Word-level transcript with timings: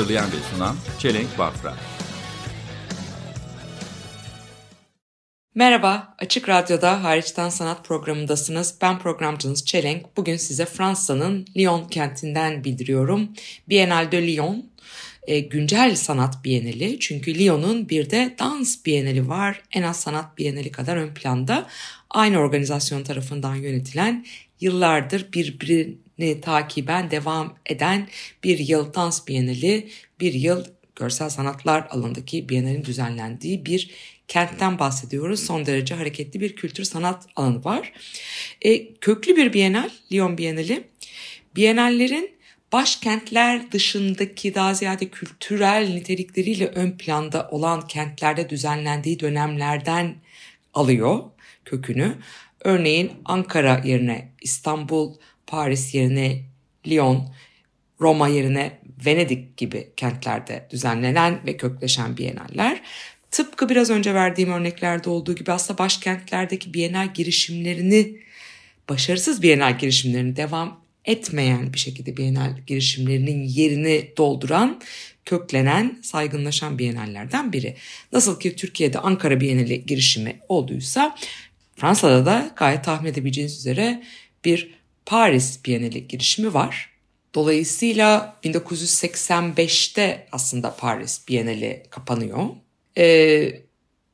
Hazırlayan 0.00 0.32
ve 0.32 0.36
sunan 0.54 0.76
Çelenk 0.98 1.38
Bafra. 1.38 1.76
Merhaba, 5.54 6.14
Açık 6.18 6.48
Radyo'da 6.48 7.04
Hariçten 7.04 7.48
Sanat 7.48 7.84
programındasınız. 7.84 8.74
Ben 8.82 8.98
programcınız 8.98 9.64
Çelenk. 9.64 10.16
Bugün 10.16 10.36
size 10.36 10.66
Fransa'nın 10.66 11.46
Lyon 11.56 11.88
kentinden 11.88 12.64
bildiriyorum. 12.64 13.28
Biennale 13.68 14.12
de 14.12 14.26
Lyon, 14.26 14.70
e, 15.26 15.40
güncel 15.40 15.96
sanat 15.96 16.44
bienali. 16.44 16.98
Çünkü 17.00 17.38
Lyon'un 17.38 17.88
bir 17.88 18.10
de 18.10 18.34
dans 18.38 18.86
bienali 18.86 19.28
var. 19.28 19.62
En 19.72 19.82
az 19.82 20.00
sanat 20.00 20.38
bienali 20.38 20.72
kadar 20.72 20.96
ön 20.96 21.14
planda. 21.14 21.66
Aynı 22.10 22.38
organizasyon 22.38 23.04
tarafından 23.04 23.54
yönetilen, 23.54 24.26
yıllardır 24.60 25.32
birbirini 26.20 26.40
takiben 26.40 27.10
devam 27.10 27.54
eden 27.66 28.08
bir 28.44 28.58
yıl 28.58 28.94
dans 28.94 29.28
bienali, 29.28 29.88
bir 30.20 30.34
yıl 30.34 30.64
görsel 30.96 31.30
sanatlar 31.30 31.86
alanındaki 31.90 32.48
bienalin 32.48 32.84
düzenlendiği 32.84 33.66
bir 33.66 33.90
kentten 34.28 34.78
bahsediyoruz. 34.78 35.46
Son 35.46 35.66
derece 35.66 35.94
hareketli 35.94 36.40
bir 36.40 36.56
kültür 36.56 36.84
sanat 36.84 37.26
alanı 37.36 37.64
var. 37.64 37.92
E, 38.62 38.94
köklü 38.94 39.36
bir 39.36 39.52
bienal, 39.52 39.90
Lyon 40.12 40.38
Bienali. 40.38 40.84
Bienallerin 41.56 42.30
başkentler 42.72 43.72
dışındaki 43.72 44.54
daha 44.54 44.74
ziyade 44.74 45.08
kültürel 45.08 45.88
nitelikleriyle 45.94 46.66
ön 46.66 46.90
planda 46.98 47.48
olan 47.50 47.86
kentlerde 47.86 48.50
düzenlendiği 48.50 49.20
dönemlerden 49.20 50.14
alıyor 50.74 51.20
kökünü. 51.64 52.16
Örneğin 52.64 53.12
Ankara 53.24 53.82
yerine 53.84 54.28
İstanbul, 54.40 55.14
Paris 55.50 55.94
yerine 55.94 56.42
Lyon, 56.88 57.28
Roma 58.00 58.28
yerine 58.28 58.80
Venedik 59.06 59.56
gibi 59.56 59.90
kentlerde 59.96 60.68
düzenlenen 60.70 61.40
ve 61.46 61.56
kökleşen 61.56 62.16
bienaller. 62.16 62.82
Tıpkı 63.30 63.68
biraz 63.68 63.90
önce 63.90 64.14
verdiğim 64.14 64.52
örneklerde 64.52 65.10
olduğu 65.10 65.34
gibi 65.34 65.52
aslında 65.52 65.78
başkentlerdeki 65.78 66.74
bienal 66.74 67.14
girişimlerini, 67.14 68.16
başarısız 68.88 69.42
bienal 69.42 69.78
girişimlerini 69.78 70.36
devam 70.36 70.80
etmeyen 71.04 71.72
bir 71.72 71.78
şekilde 71.78 72.16
bienal 72.16 72.56
girişimlerinin 72.66 73.42
yerini 73.42 74.12
dolduran, 74.16 74.80
köklenen, 75.24 75.98
saygınlaşan 76.02 76.78
bienallerden 76.78 77.52
biri. 77.52 77.76
Nasıl 78.12 78.40
ki 78.40 78.56
Türkiye'de 78.56 78.98
Ankara 78.98 79.40
Bienali 79.40 79.86
girişimi 79.86 80.40
olduysa 80.48 81.16
Fransa'da 81.76 82.26
da 82.26 82.50
gayet 82.56 82.84
tahmin 82.84 83.10
edebileceğiniz 83.10 83.58
üzere 83.58 84.02
bir 84.44 84.79
Paris 85.06 85.64
Bienali 85.64 86.08
girişimi 86.08 86.54
var. 86.54 86.90
Dolayısıyla 87.34 88.36
1985'te 88.44 90.28
aslında 90.32 90.76
Paris 90.76 91.28
Bienali 91.28 91.82
kapanıyor. 91.90 92.46
Ee, 92.98 93.60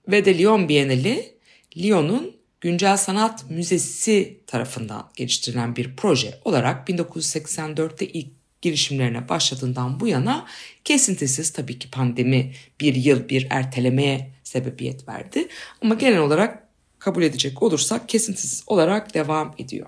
ve 0.08 0.24
de 0.24 0.38
Lyon 0.38 0.68
Bienali, 0.68 1.34
Lyon'un 1.76 2.36
Güncel 2.60 2.96
Sanat 2.96 3.50
Müzesi 3.50 4.40
tarafından 4.46 5.10
geliştirilen 5.16 5.76
bir 5.76 5.96
proje 5.96 6.40
olarak 6.44 6.88
1984'te 6.88 8.06
ilk 8.06 8.28
girişimlerine 8.62 9.28
başladığından 9.28 10.00
bu 10.00 10.06
yana 10.06 10.46
kesintisiz 10.84 11.52
tabii 11.52 11.78
ki 11.78 11.90
pandemi 11.90 12.52
bir 12.80 12.94
yıl 12.94 13.28
bir 13.28 13.46
ertelemeye 13.50 14.30
sebebiyet 14.44 15.08
verdi. 15.08 15.48
Ama 15.82 15.94
genel 15.94 16.18
olarak 16.18 16.68
kabul 16.98 17.22
edecek 17.22 17.62
olursak 17.62 18.08
kesintisiz 18.08 18.64
olarak 18.66 19.14
devam 19.14 19.54
ediyor. 19.58 19.86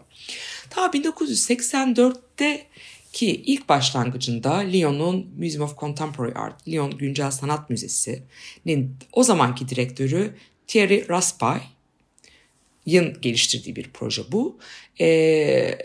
Ta 0.70 0.86
1984'te 0.86 2.66
ki 3.12 3.42
ilk 3.46 3.68
başlangıcında 3.68 4.54
Lyon'un 4.54 5.26
Museum 5.38 5.64
of 5.64 5.78
Contemporary 5.78 6.32
Art, 6.34 6.68
Lyon 6.68 6.98
Güncel 6.98 7.30
Sanat 7.30 7.70
Müzesi'nin 7.70 8.96
o 9.12 9.22
zamanki 9.22 9.68
direktörü 9.68 10.34
Thierry 10.66 11.08
Raspay'ın 11.08 13.20
geliştirdiği 13.20 13.76
bir 13.76 13.90
proje 13.94 14.22
bu. 14.32 14.58
Ee, 15.00 15.78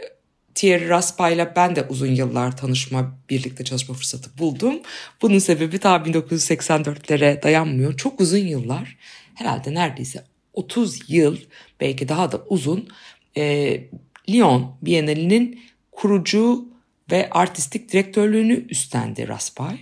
Thierry 0.55 0.89
Raspay'la 0.89 1.53
ben 1.55 1.75
de 1.75 1.85
uzun 1.89 2.15
yıllar 2.15 2.57
tanışma, 2.57 3.17
birlikte 3.29 3.63
çalışma 3.63 3.95
fırsatı 3.95 4.37
buldum. 4.37 4.81
Bunun 5.21 5.39
sebebi 5.39 5.79
ta 5.79 5.95
1984'lere 5.95 7.43
dayanmıyor. 7.43 7.97
Çok 7.97 8.21
uzun 8.21 8.37
yıllar, 8.37 8.97
herhalde 9.35 9.73
neredeyse 9.73 10.23
30 10.53 11.09
yıl, 11.09 11.37
belki 11.79 12.09
daha 12.09 12.31
da 12.31 12.41
uzun, 12.49 12.89
e, 13.37 13.83
Lyon 14.29 14.75
Bienalinin 14.81 15.59
kurucu 15.91 16.65
ve 17.11 17.29
artistik 17.29 17.91
direktörlüğünü 17.91 18.67
üstlendi 18.69 19.27
Raspay. 19.27 19.77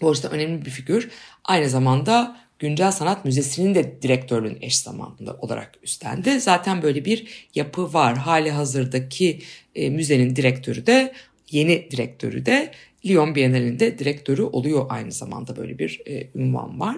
Bu 0.00 0.10
açıdan 0.10 0.32
önemli 0.32 0.64
bir 0.64 0.70
figür. 0.70 1.10
Aynı 1.44 1.68
zamanda 1.68 2.36
Güncel 2.58 2.92
Sanat 2.92 3.24
Müzesi'nin 3.24 3.74
de 3.74 4.02
direktörlüğünü 4.02 4.58
eş 4.60 4.78
zamanlı 4.78 5.38
olarak 5.40 5.72
üstlendi. 5.82 6.40
Zaten 6.40 6.82
böyle 6.82 7.04
bir 7.04 7.48
yapı 7.54 7.92
var. 7.92 8.16
Hali 8.16 8.50
hazırdaki 8.50 9.38
e, 9.74 9.90
müzenin 9.90 10.36
direktörü 10.36 10.86
de 10.86 11.12
yeni 11.50 11.90
direktörü 11.90 12.46
de 12.46 12.72
Lyon 13.06 13.34
Bienalinde 13.34 13.98
direktörü 13.98 14.42
oluyor 14.42 14.86
aynı 14.88 15.12
zamanda 15.12 15.56
böyle 15.56 15.78
bir 15.78 16.00
e, 16.06 16.30
ünvan 16.34 16.80
var. 16.80 16.96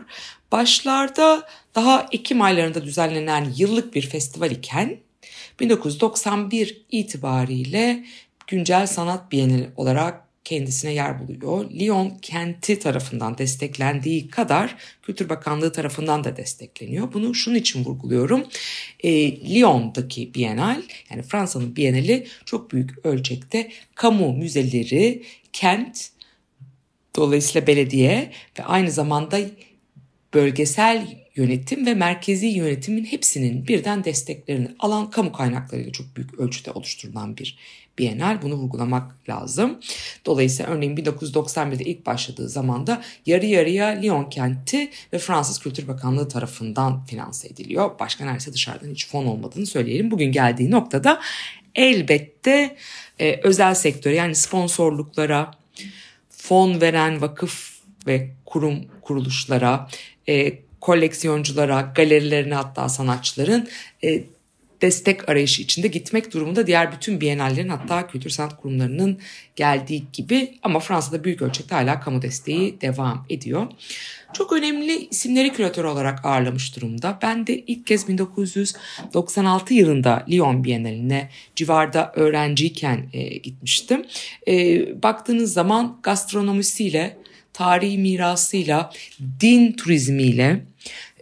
Başlarda 0.52 1.46
daha 1.74 2.08
Ekim 2.12 2.42
aylarında 2.42 2.84
düzenlenen 2.84 3.52
yıllık 3.56 3.94
bir 3.94 4.02
festival 4.02 4.50
iken 4.50 4.96
1991 5.60 6.86
itibariyle 6.90 8.04
güncel 8.46 8.86
sanat 8.86 9.32
bienali 9.32 9.68
olarak 9.76 10.22
kendisine 10.44 10.92
yer 10.92 11.18
buluyor. 11.18 11.70
Lyon 11.70 12.18
kenti 12.22 12.78
tarafından 12.78 13.38
desteklendiği 13.38 14.28
kadar 14.28 14.76
Kültür 15.02 15.28
Bakanlığı 15.28 15.72
tarafından 15.72 16.24
da 16.24 16.36
destekleniyor. 16.36 17.12
Bunu 17.12 17.34
şunun 17.34 17.54
için 17.54 17.84
vurguluyorum. 17.84 18.44
E, 19.00 19.32
Lyon'daki 19.54 20.34
bienal 20.34 20.82
yani 21.10 21.22
Fransa'nın 21.22 21.76
bienali 21.76 22.26
çok 22.44 22.72
büyük 22.72 23.06
ölçekte 23.06 23.70
kamu 23.94 24.32
müzeleri, 24.32 25.22
kent, 25.52 26.10
dolayısıyla 27.16 27.66
belediye 27.66 28.32
ve 28.58 28.64
aynı 28.64 28.90
zamanda 28.90 29.38
bölgesel 30.34 31.21
yönetim 31.36 31.86
ve 31.86 31.94
merkezi 31.94 32.46
yönetimin 32.46 33.04
hepsinin 33.04 33.66
birden 33.66 34.04
desteklerini 34.04 34.68
alan 34.78 35.10
kamu 35.10 35.32
kaynaklarıyla 35.32 35.92
çok 35.92 36.16
büyük 36.16 36.34
ölçüde 36.34 36.70
oluşturulan 36.70 37.36
bir 37.36 37.58
Bienal 37.98 38.42
bunu 38.42 38.54
vurgulamak 38.54 39.28
lazım. 39.28 39.78
Dolayısıyla 40.26 40.72
örneğin 40.72 40.96
1991'de 40.96 41.84
ilk 41.84 42.06
başladığı 42.06 42.48
zamanda 42.48 43.02
yarı 43.26 43.46
yarıya 43.46 43.86
Lyon 43.86 44.30
kenti 44.30 44.90
ve 45.12 45.18
Fransız 45.18 45.58
Kültür 45.58 45.88
Bakanlığı 45.88 46.28
tarafından 46.28 47.04
finanse 47.04 47.48
ediliyor. 47.48 47.90
Başka 48.00 48.24
neredeyse 48.24 48.52
dışarıdan 48.52 48.90
hiç 48.90 49.08
fon 49.08 49.26
olmadığını 49.26 49.66
söyleyelim. 49.66 50.10
Bugün 50.10 50.32
geldiği 50.32 50.70
noktada 50.70 51.20
elbette 51.74 52.76
e, 53.18 53.40
özel 53.42 53.74
sektör 53.74 54.10
yani 54.10 54.34
sponsorluklara, 54.34 55.50
fon 56.30 56.80
veren 56.80 57.20
vakıf 57.20 57.72
ve 58.06 58.30
kurum 58.46 58.84
kuruluşlara, 59.02 59.88
e, 60.28 60.58
koleksiyonculara, 60.82 61.92
galerilerine 61.94 62.54
hatta 62.54 62.88
sanatçıların 62.88 63.68
e, 64.04 64.24
destek 64.82 65.28
arayışı 65.28 65.62
içinde 65.62 65.88
gitmek 65.88 66.34
durumunda 66.34 66.66
diğer 66.66 66.92
bütün 66.92 67.20
bienallerin 67.20 67.68
hatta 67.68 68.06
kültür 68.06 68.30
sanat 68.30 68.60
kurumlarının 68.60 69.18
geldiği 69.56 70.04
gibi 70.12 70.58
ama 70.62 70.80
Fransa'da 70.80 71.24
büyük 71.24 71.42
ölçekte 71.42 71.74
hala 71.74 72.00
kamu 72.00 72.22
desteği 72.22 72.80
devam 72.80 73.26
ediyor. 73.30 73.66
Çok 74.32 74.52
önemli 74.52 75.08
isimleri 75.08 75.52
küratör 75.52 75.84
olarak 75.84 76.24
ağırlamış 76.24 76.76
durumda. 76.76 77.18
Ben 77.22 77.46
de 77.46 77.58
ilk 77.58 77.86
kez 77.86 78.08
1996 78.08 79.74
yılında 79.74 80.24
Lyon 80.30 80.64
Biennaline 80.64 81.28
civarda 81.56 82.12
öğrenciyken 82.14 83.06
e, 83.12 83.22
gitmiştim. 83.38 84.04
E, 84.48 84.86
baktığınız 85.02 85.52
zaman 85.52 85.98
gastronomisiyle, 86.02 87.18
tarihi 87.52 87.98
mirasıyla, 87.98 88.92
din 89.40 89.72
turizmiyle, 89.72 90.71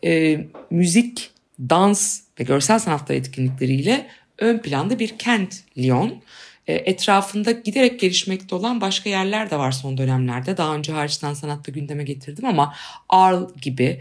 e, 0.04 0.40
müzik, 0.70 1.30
dans 1.60 2.20
ve 2.40 2.44
görsel 2.44 2.78
sanatlar 2.78 3.14
etkinlikleriyle 3.14 4.06
ön 4.38 4.58
planda 4.58 4.98
bir 4.98 5.18
kent 5.18 5.64
Lyon. 5.78 6.22
E, 6.66 6.74
etrafında 6.74 7.50
giderek 7.50 8.00
gelişmekte 8.00 8.54
olan 8.54 8.80
başka 8.80 9.10
yerler 9.10 9.50
de 9.50 9.58
var 9.58 9.72
son 9.72 9.98
dönemlerde. 9.98 10.56
Daha 10.56 10.74
önce 10.74 10.92
hariçten 10.92 11.34
sanatta 11.34 11.72
gündeme 11.72 12.04
getirdim 12.04 12.44
ama 12.44 12.74
Arles 13.08 13.50
gibi, 13.62 14.00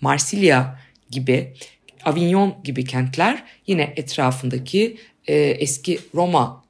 Marsilya 0.00 0.78
gibi, 1.10 1.54
Avignon 2.04 2.54
gibi 2.64 2.84
kentler 2.84 3.44
yine 3.66 3.92
etrafındaki 3.96 4.96
e, 5.26 5.34
eski 5.34 6.00
Roma 6.14 6.64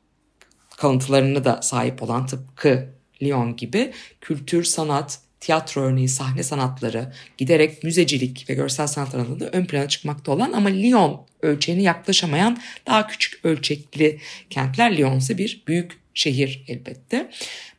kalıntılarını 0.76 1.44
da 1.44 1.62
sahip 1.62 2.02
olan 2.02 2.26
tıpkı 2.26 2.94
Lyon 3.22 3.56
gibi 3.56 3.92
kültür, 4.20 4.64
sanat, 4.64 5.20
tiyatro 5.44 5.82
örneği, 5.82 6.08
sahne 6.08 6.42
sanatları, 6.42 7.12
giderek 7.38 7.84
müzecilik 7.84 8.50
ve 8.50 8.54
görsel 8.54 8.86
sanat 8.86 9.14
alanında 9.14 9.48
ön 9.48 9.64
plana 9.64 9.88
çıkmakta 9.88 10.32
olan 10.32 10.52
ama 10.52 10.68
Lyon 10.68 11.26
ölçeğine 11.42 11.82
yaklaşamayan 11.82 12.58
daha 12.86 13.06
küçük 13.06 13.44
ölçekli 13.44 14.20
kentler. 14.50 14.96
Lyon 14.96 15.18
ise 15.18 15.38
bir 15.38 15.62
büyük 15.66 15.92
şehir 16.14 16.64
elbette. 16.68 17.30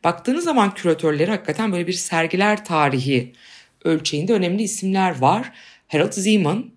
Baktığınız 0.04 0.44
zaman 0.44 0.74
küratörleri 0.74 1.30
hakikaten 1.30 1.72
böyle 1.72 1.86
bir 1.86 1.92
sergiler 1.92 2.64
tarihi 2.64 3.32
ölçeğinde 3.84 4.32
önemli 4.32 4.62
isimler 4.62 5.18
var. 5.18 5.52
Harold 5.88 6.12
Zeeman, 6.12 6.70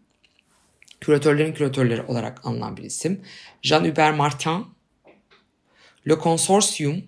küratörlerin 1.02 1.54
küratörleri 1.54 2.02
olarak 2.02 2.46
anılan 2.46 2.78
bir 2.78 2.84
isim. 2.84 3.22
Jean-Hubert 3.64 4.16
Martin, 4.16 4.66
Le 6.08 6.16
Consortium, 6.24 7.04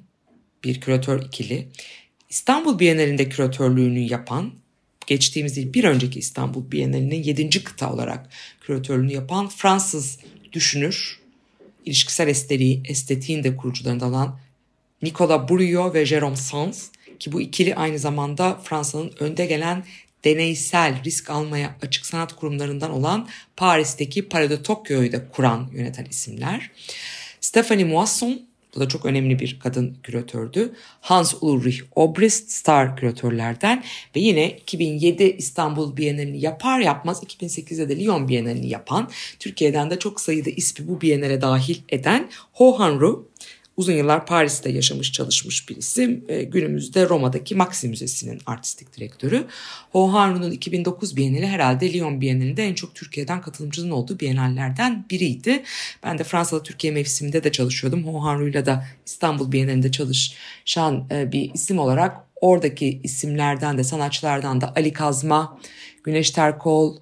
bir 0.63 0.81
küratör 0.81 1.21
ikili. 1.25 1.67
İstanbul 2.31 2.79
Bienalinde 2.79 3.29
küratörlüğünü 3.29 3.99
yapan, 3.99 4.51
geçtiğimiz 5.07 5.55
değil 5.55 5.73
bir 5.73 5.83
önceki 5.83 6.19
İstanbul 6.19 6.71
Bienalinin 6.71 7.23
7. 7.23 7.63
kıta 7.63 7.93
olarak 7.93 8.29
küratörlüğünü 8.61 9.13
yapan 9.13 9.47
Fransız 9.47 10.19
düşünür, 10.53 11.19
ilişkisel 11.85 12.27
estetiği, 12.27 12.81
estetiğin 12.85 13.43
de 13.43 13.57
kurucularından 13.57 14.09
olan 14.09 14.39
Nicolas 15.01 15.49
Bourriot 15.49 15.93
ve 15.93 16.03
Jérôme 16.03 16.35
Sans 16.35 16.89
ki 17.19 17.31
bu 17.31 17.41
ikili 17.41 17.75
aynı 17.75 17.99
zamanda 17.99 18.59
Fransa'nın 18.63 19.13
önde 19.19 19.45
gelen 19.45 19.85
deneysel 20.23 21.03
risk 21.03 21.29
almaya 21.29 21.75
açık 21.81 22.05
sanat 22.05 22.33
kurumlarından 22.33 22.91
olan 22.91 23.27
Paris'teki 23.57 24.29
Palais 24.29 24.49
de 24.49 24.63
Tokyo'yu 24.63 25.11
da 25.11 25.29
kuran 25.29 25.69
yöneten 25.73 26.05
isimler. 26.05 26.71
Stephanie 27.41 27.85
Moisson 27.85 28.50
bu 28.75 28.79
da 28.79 28.87
çok 28.87 29.05
önemli 29.05 29.39
bir 29.39 29.59
kadın 29.59 29.97
küratördü. 30.03 30.73
Hans 31.01 31.33
Ulrich 31.41 31.81
Obrist 31.95 32.51
star 32.51 32.97
küratörlerden 32.97 33.83
ve 34.15 34.19
yine 34.19 34.51
2007 34.51 35.23
İstanbul 35.23 35.97
Bienalini 35.97 36.41
yapar 36.41 36.79
yapmaz 36.79 37.23
2008'de 37.23 37.89
de 37.89 37.99
Lyon 37.99 38.27
Bienalini 38.27 38.69
yapan 38.69 39.09
Türkiye'den 39.39 39.89
de 39.89 39.99
çok 39.99 40.21
sayıda 40.21 40.49
ismi 40.49 40.87
bu 40.87 41.01
Bienale 41.01 41.41
dahil 41.41 41.77
eden 41.89 42.29
Ho 42.53 42.79
Hanru 42.79 43.30
uzun 43.81 43.93
yıllar 43.93 44.25
Paris'te 44.25 44.71
yaşamış 44.71 45.11
çalışmış 45.11 45.69
bir 45.69 45.77
isim. 45.77 46.25
E, 46.27 46.43
günümüzde 46.43 47.09
Roma'daki 47.09 47.55
Maxi 47.55 47.87
Müzesi'nin 47.87 48.41
artistik 48.45 48.97
direktörü. 48.97 49.47
Ho 49.91 50.13
Hanru'nun 50.13 50.51
2009 50.51 51.17
Bienali 51.17 51.47
herhalde 51.47 51.93
Lyon 51.93 52.21
Bienalinde 52.21 52.63
en 52.63 52.73
çok 52.73 52.95
Türkiye'den 52.95 53.41
katılımcının 53.41 53.91
olduğu 53.91 54.19
bienallerden 54.19 55.05
biriydi. 55.09 55.63
Ben 56.03 56.17
de 56.17 56.23
Fransa'da 56.23 56.63
Türkiye 56.63 56.93
mevsiminde 56.93 57.43
de 57.43 57.51
çalışıyordum. 57.51 58.03
Ho 58.07 58.23
Hanru'yla 58.23 58.65
da 58.65 58.85
İstanbul 59.05 59.51
Bienalinde 59.51 59.91
çalışan 59.91 61.07
e, 61.11 61.31
bir 61.31 61.53
isim 61.53 61.79
olarak 61.79 62.17
oradaki 62.41 63.01
isimlerden 63.03 63.77
de 63.77 63.83
sanatçılardan 63.83 64.61
da 64.61 64.73
Ali 64.75 64.93
Kazma, 64.93 65.59
Güneş 66.03 66.31
Terkol, 66.31 66.97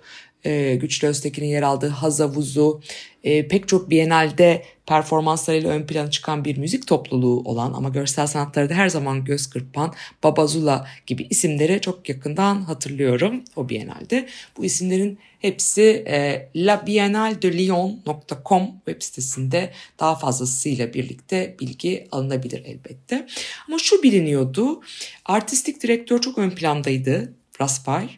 e, 0.45 0.75
Güçlü 0.75 1.07
Öztekin'in 1.07 1.47
yer 1.47 1.63
aldığı 1.63 1.89
Hazavuzu, 1.89 2.81
e, 3.23 3.47
pek 3.47 3.67
çok 3.67 3.89
Biennale'de 3.89 4.63
performanslarıyla 4.89 5.69
ön 5.69 5.87
plana 5.87 6.11
çıkan 6.11 6.45
bir 6.45 6.57
müzik 6.57 6.87
topluluğu 6.87 7.41
olan 7.45 7.73
ama 7.73 7.89
görsel 7.89 8.27
sanatlarda 8.27 8.73
her 8.73 8.89
zaman 8.89 9.25
göz 9.25 9.47
kırpan 9.47 9.93
Babazula 10.23 10.87
gibi 11.05 11.27
isimleri 11.29 11.81
çok 11.81 12.09
yakından 12.09 12.61
hatırlıyorum 12.61 13.43
o 13.55 13.69
Biennale'de. 13.69 14.29
Bu 14.57 14.65
isimlerin 14.65 15.19
hepsi 15.39 16.03
e, 16.07 16.49
labiennaldelion.com 16.55 18.71
web 18.85 19.01
sitesinde 19.01 19.71
daha 19.99 20.15
fazlasıyla 20.15 20.93
birlikte 20.93 21.55
bilgi 21.59 22.07
alınabilir 22.11 22.65
elbette. 22.65 23.27
Ama 23.67 23.77
şu 23.79 24.03
biliniyordu, 24.03 24.81
artistik 25.25 25.83
direktör 25.83 26.21
çok 26.21 26.37
ön 26.37 26.49
plandaydı 26.49 27.33
Raspay. 27.61 28.09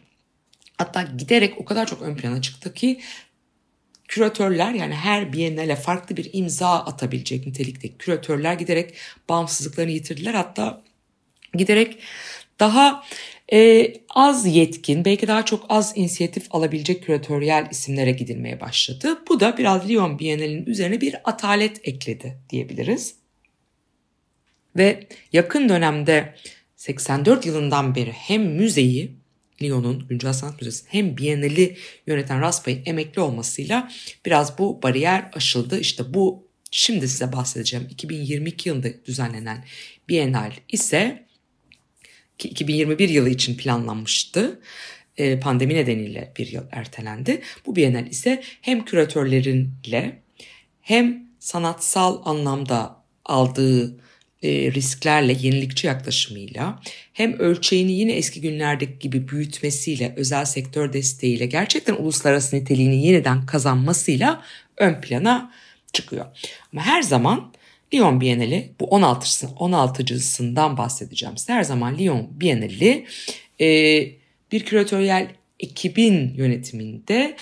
Hatta 0.78 1.02
giderek 1.02 1.60
o 1.60 1.64
kadar 1.64 1.86
çok 1.86 2.02
ön 2.02 2.16
plana 2.16 2.42
çıktı 2.42 2.74
ki 2.74 3.00
küratörler 4.12 4.74
yani 4.74 4.94
her 4.94 5.32
biennale 5.32 5.76
farklı 5.76 6.16
bir 6.16 6.30
imza 6.32 6.68
atabilecek 6.68 7.46
nitelikteki 7.46 7.98
küratörler 7.98 8.54
giderek 8.54 8.94
bağımsızlıklarını 9.28 9.90
yitirdiler. 9.90 10.34
Hatta 10.34 10.82
giderek 11.54 11.98
daha 12.60 13.04
e, 13.52 13.92
az 14.10 14.46
yetkin, 14.46 15.04
belki 15.04 15.28
daha 15.28 15.44
çok 15.44 15.66
az 15.68 15.92
inisiyatif 15.96 16.46
alabilecek 16.50 17.04
küratöryel 17.04 17.68
isimlere 17.70 18.12
gidilmeye 18.12 18.60
başladı. 18.60 19.18
Bu 19.28 19.40
da 19.40 19.58
biraz 19.58 19.88
Lyon 19.88 20.18
Bienalinin 20.18 20.66
üzerine 20.66 21.00
bir 21.00 21.16
atalet 21.24 21.88
ekledi 21.88 22.38
diyebiliriz. 22.50 23.14
Ve 24.76 25.06
yakın 25.32 25.68
dönemde 25.68 26.34
84 26.76 27.46
yılından 27.46 27.94
beri 27.94 28.12
hem 28.12 28.42
müzeyi 28.42 29.21
Lyon'un 29.62 30.08
Güncel 30.08 30.32
Sanat 30.32 30.60
Müzesi 30.60 30.84
hem 30.88 31.16
Biennale'i 31.16 31.76
yöneten 32.06 32.40
Raspay'ın 32.40 32.82
emekli 32.86 33.20
olmasıyla 33.20 33.90
biraz 34.26 34.58
bu 34.58 34.82
bariyer 34.82 35.30
aşıldı. 35.34 35.80
İşte 35.80 36.14
bu 36.14 36.48
şimdi 36.70 37.08
size 37.08 37.32
bahsedeceğim 37.32 37.86
2022 37.90 38.68
yılında 38.68 38.88
düzenlenen 39.04 39.64
Biennale 40.08 40.54
ise 40.68 41.26
ki 42.38 42.48
2021 42.48 43.08
yılı 43.08 43.28
için 43.28 43.56
planlanmıştı. 43.56 44.60
E, 45.16 45.40
pandemi 45.40 45.74
nedeniyle 45.74 46.32
bir 46.38 46.52
yıl 46.52 46.64
ertelendi. 46.70 47.42
Bu 47.66 47.76
Biennale 47.76 48.10
ise 48.10 48.42
hem 48.60 48.84
küratörlerinle 48.84 50.22
hem 50.80 51.26
sanatsal 51.38 52.22
anlamda 52.24 53.04
aldığı 53.24 53.96
e, 54.42 54.72
risklerle, 54.72 55.36
yenilikçi 55.40 55.86
yaklaşımıyla 55.86 56.80
hem 57.12 57.38
ölçeğini 57.38 57.92
yine 57.92 58.12
eski 58.12 58.40
günlerdeki 58.40 58.98
gibi 58.98 59.28
büyütmesiyle, 59.28 60.14
özel 60.16 60.44
sektör 60.44 60.92
desteğiyle 60.92 61.46
gerçekten 61.46 61.94
uluslararası 61.94 62.56
niteliğini 62.56 63.06
yeniden 63.06 63.46
kazanmasıyla 63.46 64.42
ön 64.76 65.00
plana 65.00 65.52
çıkıyor. 65.92 66.26
Ama 66.72 66.82
her 66.86 67.02
zaman 67.02 67.52
Lyon 67.94 68.20
Bienali 68.20 68.72
bu 68.80 68.84
16. 68.84 69.46
16.sından 69.46 70.76
bahsedeceğim 70.76 71.36
size. 71.36 71.52
Her 71.52 71.62
zaman 71.62 71.98
Lyon 71.98 72.28
Bienali 72.40 73.06
e, 73.60 73.66
bir 74.52 74.64
küratöryel 74.64 75.28
ekibin 75.60 76.34
yönetiminde 76.34 77.36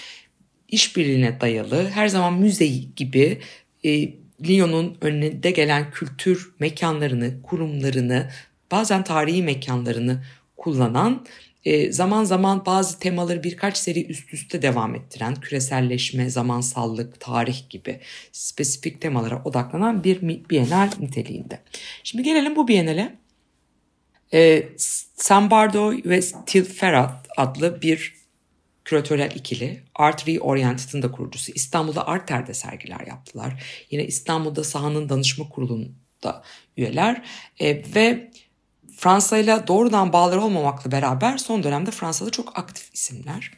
işbirliğine 0.68 1.40
dayalı 1.40 1.90
her 1.90 2.08
zaman 2.08 2.34
müze 2.34 2.66
gibi 2.96 3.38
e, 3.84 4.19
Lyon'un 4.48 4.98
önünde 5.00 5.50
gelen 5.50 5.90
kültür 5.90 6.54
mekanlarını, 6.58 7.42
kurumlarını, 7.42 8.30
bazen 8.70 9.04
tarihi 9.04 9.42
mekanlarını 9.42 10.22
kullanan, 10.56 11.26
e, 11.64 11.92
zaman 11.92 12.24
zaman 12.24 12.66
bazı 12.66 12.98
temaları 12.98 13.44
birkaç 13.44 13.76
seri 13.76 14.06
üst 14.06 14.34
üste 14.34 14.62
devam 14.62 14.94
ettiren, 14.94 15.34
küreselleşme, 15.34 16.30
zamansallık, 16.30 17.20
tarih 17.20 17.70
gibi 17.70 18.00
spesifik 18.32 19.00
temalara 19.00 19.42
odaklanan 19.44 20.04
bir 20.04 20.20
bienal 20.50 20.90
niteliğinde. 21.00 21.60
Şimdi 22.04 22.24
gelelim 22.24 22.56
bu 22.56 22.68
bienale. 22.68 23.14
E, 24.32 24.68
Sam 25.16 25.50
Bardo 25.50 25.92
ve 26.04 26.20
Till 26.46 26.64
Ferrat 26.64 27.28
adlı 27.36 27.82
bir 27.82 28.19
küratörel 28.84 29.30
ikili 29.34 29.82
Art 29.94 30.28
Reoriented'ın 30.28 31.02
da 31.02 31.10
kurucusu. 31.10 31.52
İstanbul'da 31.54 32.06
Arter'de 32.06 32.54
sergiler 32.54 33.06
yaptılar. 33.06 33.64
Yine 33.90 34.04
İstanbul'da 34.04 34.64
sahanın 34.64 35.08
danışma 35.08 35.48
kurulunda 35.48 36.42
üyeler 36.76 37.22
e, 37.60 37.94
ve 37.94 38.30
Fransa 38.96 39.38
ile 39.38 39.66
doğrudan 39.66 40.12
bağları 40.12 40.40
olmamakla 40.40 40.92
beraber 40.92 41.38
son 41.38 41.62
dönemde 41.62 41.90
Fransa'da 41.90 42.30
çok 42.30 42.58
aktif 42.58 42.94
isimler. 42.94 43.50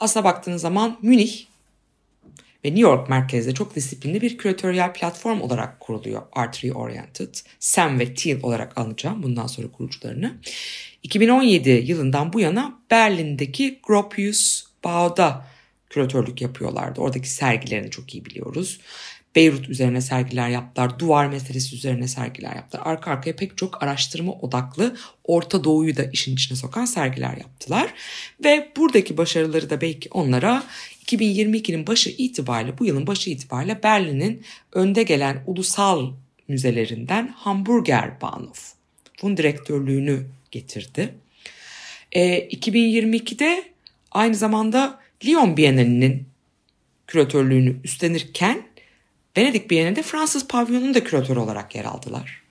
Aslına 0.00 0.24
baktığınız 0.24 0.62
zaman 0.62 0.98
Münih 1.02 1.47
ve 2.64 2.68
New 2.68 2.80
York 2.80 3.08
merkezde 3.08 3.54
çok 3.54 3.76
disiplinli 3.76 4.20
bir 4.20 4.38
küratöryel 4.38 4.92
platform 4.92 5.40
olarak 5.40 5.80
kuruluyor 5.80 6.22
Art 6.32 6.64
Reoriented. 6.64 7.34
Sam 7.58 8.00
ve 8.00 8.14
Teal 8.14 8.42
olarak 8.42 8.78
alacağım 8.78 9.22
bundan 9.22 9.46
sonra 9.46 9.68
kurucularını. 9.68 10.36
2017 11.02 11.70
yılından 11.70 12.32
bu 12.32 12.40
yana 12.40 12.78
Berlin'deki 12.90 13.80
Gropius 13.82 14.64
Bau'da 14.84 15.46
küratörlük 15.90 16.42
yapıyorlardı. 16.42 17.00
Oradaki 17.00 17.30
sergilerini 17.30 17.90
çok 17.90 18.14
iyi 18.14 18.24
biliyoruz. 18.24 18.80
Beyrut 19.36 19.68
üzerine 19.68 20.00
sergiler 20.00 20.48
yaptılar. 20.48 20.98
Duvar 20.98 21.26
meselesi 21.26 21.76
üzerine 21.76 22.08
sergiler 22.08 22.56
yaptılar. 22.56 22.82
Arka 22.86 23.10
arkaya 23.10 23.36
pek 23.36 23.56
çok 23.56 23.82
araştırma 23.82 24.32
odaklı 24.32 24.96
Orta 25.24 25.64
Doğu'yu 25.64 25.96
da 25.96 26.04
işin 26.04 26.34
içine 26.34 26.58
sokan 26.58 26.84
sergiler 26.84 27.36
yaptılar. 27.36 27.94
Ve 28.44 28.72
buradaki 28.76 29.16
başarıları 29.16 29.70
da 29.70 29.80
belki 29.80 30.08
onlara 30.12 30.64
2022'nin 31.12 31.86
başı 31.86 32.10
itibariyle 32.10 32.78
bu 32.78 32.84
yılın 32.84 33.06
başı 33.06 33.30
itibariyle 33.30 33.82
Berlin'in 33.82 34.42
önde 34.72 35.02
gelen 35.02 35.42
ulusal 35.46 36.12
müzelerinden 36.48 37.28
Hamburger 37.28 38.20
Bahnhof. 38.20 38.72
Bunun 39.22 39.36
direktörlüğünü 39.36 40.26
getirdi. 40.50 41.14
E, 42.12 42.48
2022'de 42.48 43.64
aynı 44.10 44.34
zamanda 44.34 45.00
Lyon 45.24 45.56
Bienalinin 45.56 46.28
küratörlüğünü 47.06 47.76
üstlenirken 47.84 48.62
Venedik 49.36 49.70
Bienali'nde 49.70 50.02
Fransız 50.02 50.48
pavyonunun 50.48 50.94
da 50.94 51.04
küratörü 51.04 51.38
olarak 51.38 51.74
yer 51.74 51.84
aldılar. 51.84 52.42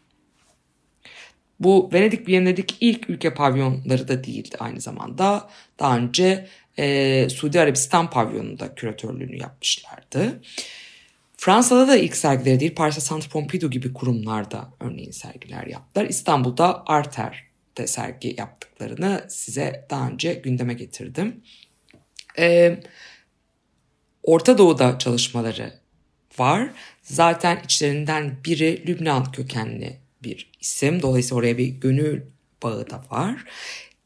Bu 1.59 1.89
Venedik 1.93 2.27
Bienali'deki 2.27 2.75
ilk 2.81 3.09
ülke 3.09 3.33
pavyonları 3.33 4.07
da 4.07 4.23
değildi 4.23 4.55
aynı 4.59 4.81
zamanda. 4.81 5.49
Daha 5.79 5.97
önce 5.97 6.47
e, 6.79 7.27
Suudi 7.29 7.59
Arabistan 7.59 8.09
pavyonunda 8.09 8.75
küratörlüğünü 8.75 9.37
yapmışlardı. 9.37 10.41
Fransa'da 11.37 11.87
da 11.87 11.97
ilk 11.97 12.15
sergileri 12.15 12.59
değil, 12.59 12.75
Paris'te 12.75 13.01
Centre 13.01 13.29
Pompidou 13.29 13.69
gibi 13.69 13.93
kurumlarda 13.93 14.73
örneğin 14.79 15.11
sergiler 15.11 15.67
yaptılar. 15.67 16.05
İstanbul'da 16.05 16.83
Arter'de 16.85 17.87
sergi 17.87 18.35
yaptıklarını 18.37 19.25
size 19.29 19.87
daha 19.89 20.09
önce 20.09 20.33
gündeme 20.33 20.73
getirdim. 20.73 21.43
Ee, 22.39 22.79
Orta 24.23 24.57
Doğu'da 24.57 24.97
çalışmaları 24.97 25.73
var. 26.39 26.69
Zaten 27.01 27.61
içlerinden 27.65 28.37
biri 28.45 28.87
Lübnan 28.87 29.31
kökenli 29.31 29.99
bir 30.23 30.51
isim. 30.59 31.01
Dolayısıyla 31.01 31.37
oraya 31.37 31.57
bir 31.57 31.67
gönül 31.67 32.21
bağı 32.63 32.89
da 32.89 33.03
var. 33.11 33.43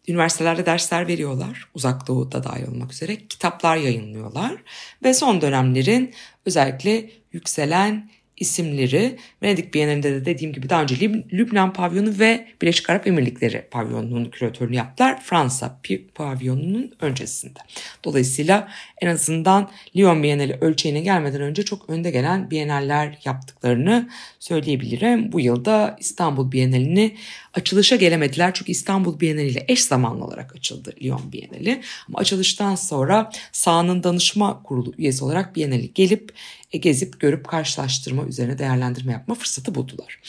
Üniversitelerde 0.07 0.65
dersler 0.65 1.07
veriyorlar. 1.07 1.69
Uzak 1.73 2.07
Doğu'da 2.07 2.43
dahil 2.43 2.67
olmak 2.67 2.93
üzere. 2.93 3.27
Kitaplar 3.27 3.77
yayınlıyorlar. 3.77 4.63
Ve 5.03 5.13
son 5.13 5.41
dönemlerin 5.41 6.13
özellikle 6.45 7.09
yükselen 7.31 8.09
isimleri 8.41 9.17
Venedik 9.43 9.73
Bienalinde 9.73 10.11
de 10.11 10.25
dediğim 10.25 10.53
gibi 10.53 10.69
daha 10.69 10.81
önce 10.81 10.95
Lüb- 10.95 11.31
Lübnan 11.33 11.73
pavyonu 11.73 12.19
ve 12.19 12.47
Birleşik 12.61 12.89
Arap 12.89 13.07
Emirlikleri 13.07 13.67
pavyonunun 13.71 14.25
küratörünü 14.25 14.75
yaptılar. 14.75 15.21
Fransa 15.23 15.79
pavyonunun 16.15 16.91
öncesinde. 17.01 17.59
Dolayısıyla 18.03 18.67
en 19.01 19.07
azından 19.07 19.69
Lyon 19.97 20.23
Bienali 20.23 20.57
ölçeğine 20.61 21.01
gelmeden 21.01 21.41
önce 21.41 21.65
çok 21.65 21.89
önde 21.89 22.11
gelen 22.11 22.51
Bienaller 22.51 23.19
yaptıklarını 23.25 24.09
söyleyebilirim. 24.39 25.31
Bu 25.31 25.39
yılda 25.39 25.95
İstanbul 25.99 26.51
Bienalini 26.51 27.15
açılışa 27.53 27.95
gelemediler 27.95 28.51
çünkü 28.53 28.71
İstanbul 28.71 29.19
Bienali 29.19 29.47
ile 29.47 29.65
eş 29.67 29.83
zamanlı 29.83 30.25
olarak 30.25 30.55
açıldı 30.55 30.93
Lyon 31.03 31.31
Bienali. 31.31 31.81
Ama 32.07 32.19
açılıştan 32.19 32.75
sonra 32.75 33.31
sahanın 33.51 34.03
danışma 34.03 34.63
kurulu 34.63 34.93
üyesi 34.97 35.23
olarak 35.23 35.55
Bienali 35.55 35.93
gelip 35.93 36.33
gezip 36.77 37.19
görüp 37.19 37.47
karşılaştırma 37.47 38.25
üzerine 38.25 38.59
değerlendirme 38.59 39.11
yapma 39.11 39.35
fırsatı 39.35 39.75
buldular. 39.75 40.19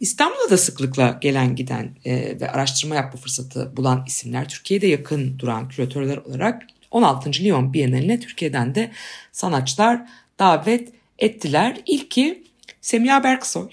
İstanbul'a 0.00 0.50
da 0.50 0.56
sıklıkla 0.56 1.18
gelen 1.20 1.56
giden 1.56 1.96
e, 2.04 2.40
ve 2.40 2.50
araştırma 2.50 2.94
yapma 2.94 3.20
fırsatı 3.20 3.76
bulan 3.76 4.04
isimler 4.06 4.48
Türkiye'de 4.48 4.86
yakın 4.86 5.38
duran 5.38 5.68
küratörler 5.68 6.16
olarak 6.16 6.62
16. 6.90 7.30
Lyon 7.30 7.72
Bienali'ne 7.72 8.20
Türkiye'den 8.20 8.74
de 8.74 8.92
sanatçılar 9.32 10.02
davet 10.38 10.92
ettiler. 11.18 11.80
İlki 11.86 12.44
Semiha 12.80 13.24
Berksoy. 13.24 13.68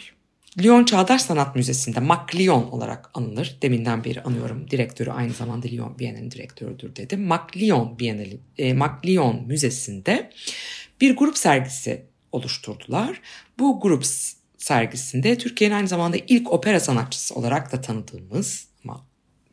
Lyon 0.60 0.84
Çağdaş 0.86 1.22
Sanat 1.22 1.56
Müzesi'nde 1.56 2.00
Mac 2.00 2.40
Lyon 2.40 2.72
olarak 2.72 3.10
anılır. 3.14 3.58
Deminden 3.62 4.04
beri 4.04 4.22
anıyorum. 4.22 4.72
Direktörü 4.72 5.12
aynı 5.12 5.34
zamanda 5.34 5.68
Lyon 5.68 6.00
Bienali'nin 6.00 6.32
direktörüdür 6.32 6.96
dedim. 6.96 7.24
Mac 7.24 7.60
Lyon 7.60 8.00
Bienali, 8.00 8.40
e, 8.58 8.74
Mac 8.74 8.94
Lyon 9.08 9.48
Müzesi'nde 9.48 10.30
bir 11.02 11.16
grup 11.16 11.38
sergisi 11.38 12.06
oluşturdular. 12.32 13.22
Bu 13.60 13.80
grup 13.80 14.06
sergisinde 14.58 15.38
Türkiye'nin 15.38 15.76
aynı 15.76 15.88
zamanda 15.88 16.18
ilk 16.28 16.52
opera 16.52 16.80
sanatçısı 16.80 17.36
olarak 17.36 17.72
da 17.72 17.82
tanıdığımız 17.82 18.68
ama 18.84 19.06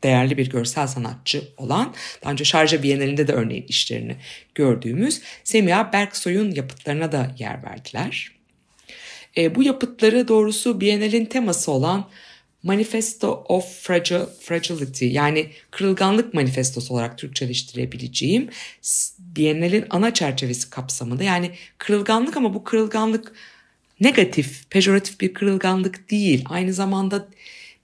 değerli 0.02 0.38
bir 0.38 0.50
görsel 0.50 0.86
sanatçı 0.86 1.42
olan 1.56 1.94
daha 2.22 2.32
önce 2.32 2.44
Şarja 2.44 2.82
Bienalinde 2.82 3.28
de 3.28 3.32
örneğin 3.32 3.66
işlerini 3.68 4.16
gördüğümüz 4.54 5.22
Semiha 5.44 5.92
Berksoy'un 5.92 6.50
yapıtlarına 6.50 7.12
da 7.12 7.34
yer 7.38 7.62
verdiler. 7.62 8.32
E, 9.36 9.54
bu 9.54 9.62
yapıtları 9.62 10.28
doğrusu 10.28 10.80
Biennale'in 10.80 11.24
teması 11.24 11.72
olan 11.72 12.08
Manifesto 12.68 13.44
of 13.48 13.82
Fragile, 13.82 14.26
Fragility 14.40 15.06
yani 15.06 15.46
kırılganlık 15.70 16.34
manifestosu 16.34 16.94
olarak 16.94 17.18
Türkçeleştirebileceğim 17.18 18.48
Biennale'in 19.18 19.84
ana 19.90 20.14
çerçevesi 20.14 20.70
kapsamında 20.70 21.24
yani 21.24 21.50
kırılganlık 21.78 22.36
ama 22.36 22.54
bu 22.54 22.64
kırılganlık 22.64 23.32
negatif, 24.00 24.70
pejoratif 24.70 25.20
bir 25.20 25.34
kırılganlık 25.34 26.10
değil. 26.10 26.44
Aynı 26.48 26.72
zamanda 26.72 27.28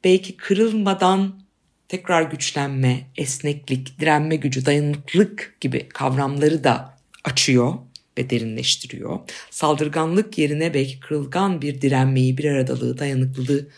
belki 0.04 0.36
kırılmadan 0.36 1.40
tekrar 1.88 2.22
güçlenme, 2.22 3.06
esneklik, 3.16 4.00
direnme 4.00 4.36
gücü, 4.36 4.66
dayanıklılık 4.66 5.56
gibi 5.60 5.88
kavramları 5.88 6.64
da 6.64 6.98
açıyor 7.24 7.74
ve 8.18 8.30
derinleştiriyor. 8.30 9.18
Saldırganlık 9.50 10.38
yerine 10.38 10.74
belki 10.74 11.00
kırılgan 11.00 11.62
bir 11.62 11.80
direnmeyi, 11.80 12.38
bir 12.38 12.44
aradalığı, 12.44 12.98
dayanıklılığı 12.98 13.68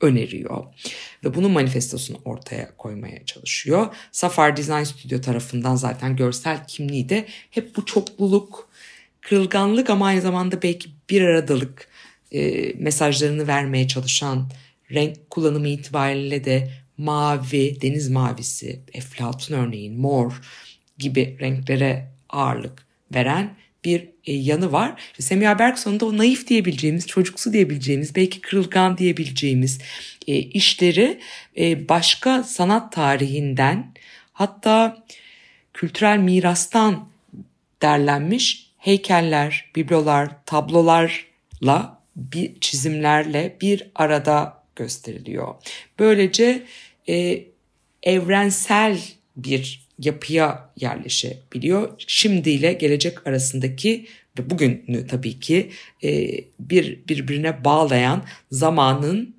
öneriyor. 0.00 0.64
Ve 1.24 1.34
bunun 1.34 1.50
manifestosunu 1.50 2.18
ortaya 2.24 2.76
koymaya 2.76 3.24
çalışıyor. 3.24 3.94
Safar 4.12 4.56
Design 4.56 4.82
Studio 4.82 5.20
tarafından 5.20 5.76
zaten 5.76 6.16
görsel 6.16 6.66
kimliği 6.66 7.08
de 7.08 7.26
hep 7.50 7.76
bu 7.76 7.84
çokluluk, 7.84 8.68
kırılganlık 9.20 9.90
ama 9.90 10.06
aynı 10.06 10.20
zamanda 10.20 10.62
belki 10.62 10.88
bir 11.10 11.22
aradalık 11.22 11.88
e, 12.32 12.72
mesajlarını 12.78 13.46
vermeye 13.46 13.88
çalışan 13.88 14.50
renk 14.92 15.30
kullanımı 15.30 15.68
itibariyle 15.68 16.44
de 16.44 16.70
mavi, 16.98 17.80
deniz 17.82 18.10
mavisi, 18.10 18.80
eflatun 18.92 19.54
örneğin 19.54 20.00
mor 20.00 20.40
gibi 20.98 21.36
renklere 21.40 22.12
ağırlık 22.28 22.86
veren 23.14 23.56
bir 23.86 24.08
e, 24.24 24.32
yanı 24.32 24.72
var. 24.72 25.02
İşte 25.10 25.22
Semiha 25.22 25.58
Bergson'un 25.58 26.00
da 26.00 26.06
o 26.06 26.16
naif 26.18 26.46
diyebileceğimiz, 26.46 27.06
çocuksu 27.06 27.52
diyebileceğimiz, 27.52 28.14
belki 28.16 28.40
kırılgan 28.40 28.98
diyebileceğimiz 28.98 29.78
e, 30.26 30.36
işleri 30.36 31.20
e, 31.58 31.88
başka 31.88 32.42
sanat 32.42 32.92
tarihinden 32.92 33.92
hatta 34.32 35.04
kültürel 35.74 36.18
mirastan 36.18 37.08
derlenmiş 37.82 38.70
heykeller, 38.76 39.70
biblolar, 39.76 40.44
tablolarla 40.46 42.02
bir 42.16 42.60
çizimlerle 42.60 43.56
bir 43.60 43.90
arada 43.94 44.62
gösteriliyor. 44.76 45.54
Böylece 45.98 46.62
e, 47.08 47.44
evrensel 48.02 49.00
bir 49.36 49.85
yapıya 49.98 50.70
yerleşebiliyor. 50.76 51.92
Şimdi 52.06 52.50
ile 52.50 52.72
gelecek 52.72 53.26
arasındaki 53.26 54.06
ve 54.38 54.50
bugünü 54.50 55.06
tabii 55.06 55.40
ki 55.40 55.70
e, 56.04 56.28
bir 56.60 57.08
birbirine 57.08 57.64
bağlayan 57.64 58.24
zamanın 58.50 59.36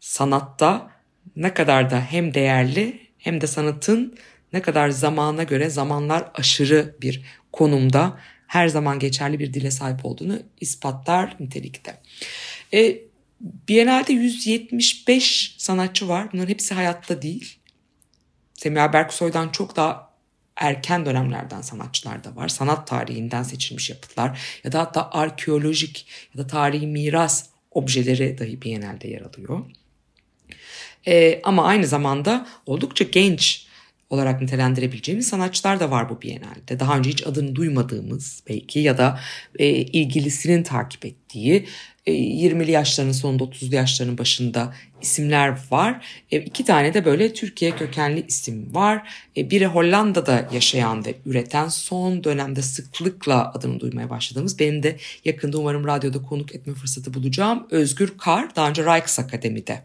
sanatta 0.00 0.90
ne 1.36 1.54
kadar 1.54 1.90
da 1.90 2.00
hem 2.00 2.34
değerli 2.34 3.00
hem 3.18 3.40
de 3.40 3.46
sanatın 3.46 4.14
ne 4.52 4.62
kadar 4.62 4.88
zamana 4.88 5.42
göre 5.42 5.70
zamanlar 5.70 6.30
aşırı 6.34 6.94
bir 7.02 7.22
konumda 7.52 8.18
her 8.46 8.68
zaman 8.68 8.98
geçerli 8.98 9.38
bir 9.38 9.54
dile 9.54 9.70
sahip 9.70 10.04
olduğunu 10.06 10.38
ispatlar 10.60 11.36
nitelikte. 11.40 11.98
E, 12.74 12.98
Biennale'de 13.40 14.12
175 14.12 15.54
sanatçı 15.58 16.08
var. 16.08 16.28
Bunların 16.32 16.48
hepsi 16.48 16.74
hayatta 16.74 17.22
değil. 17.22 17.58
Semiha 18.56 18.92
Berksoy'dan 18.92 19.48
çok 19.48 19.76
daha 19.76 20.10
erken 20.56 21.06
dönemlerden 21.06 21.60
sanatçılar 21.60 22.24
da 22.24 22.36
var. 22.36 22.48
Sanat 22.48 22.86
tarihinden 22.86 23.42
seçilmiş 23.42 23.90
yapıtlar 23.90 24.40
ya 24.64 24.72
da 24.72 24.80
hatta 24.80 25.10
arkeolojik 25.10 26.06
ya 26.34 26.44
da 26.44 26.46
tarihi 26.46 26.86
miras 26.86 27.46
objeleri 27.70 28.38
dahi 28.38 28.62
Biennale'de 28.62 29.08
yer 29.08 29.20
alıyor. 29.20 29.60
Ee, 31.06 31.40
ama 31.44 31.64
aynı 31.64 31.86
zamanda 31.86 32.46
oldukça 32.66 33.04
genç 33.04 33.66
olarak 34.10 34.42
nitelendirebileceğimiz 34.42 35.28
sanatçılar 35.28 35.80
da 35.80 35.90
var 35.90 36.08
bu 36.08 36.22
Biennale'de. 36.22 36.80
Daha 36.80 36.98
önce 36.98 37.10
hiç 37.10 37.26
adını 37.26 37.56
duymadığımız 37.56 38.42
belki 38.48 38.78
ya 38.78 38.98
da 38.98 39.20
e, 39.58 39.68
ilgilisinin 39.68 40.62
takip 40.62 41.04
ettiği 41.04 41.66
20'li 42.12 42.70
yaşlarının 42.70 43.12
sonunda 43.12 43.44
30'lu 43.44 43.74
yaşlarının 43.74 44.18
başında 44.18 44.74
isimler 45.02 45.58
var. 45.70 46.06
E, 46.30 46.38
iki 46.40 46.64
tane 46.64 46.94
de 46.94 47.04
böyle 47.04 47.32
Türkiye 47.32 47.70
kökenli 47.70 48.24
isim 48.28 48.74
var. 48.74 49.08
E, 49.36 49.50
biri 49.50 49.66
Hollanda'da 49.66 50.48
yaşayan 50.52 51.04
ve 51.04 51.14
üreten 51.26 51.68
son 51.68 52.24
dönemde 52.24 52.62
sıklıkla 52.62 53.52
adını 53.54 53.80
duymaya 53.80 54.10
başladığımız 54.10 54.58
benim 54.58 54.82
de 54.82 54.96
yakında 55.24 55.58
umarım 55.58 55.86
radyoda 55.86 56.22
konuk 56.22 56.54
etme 56.54 56.74
fırsatı 56.74 57.14
bulacağım. 57.14 57.66
Özgür 57.70 58.18
Kar 58.18 58.56
daha 58.56 58.68
önce 58.68 58.84
Rijks 58.84 59.18
Akademi'de. 59.18 59.82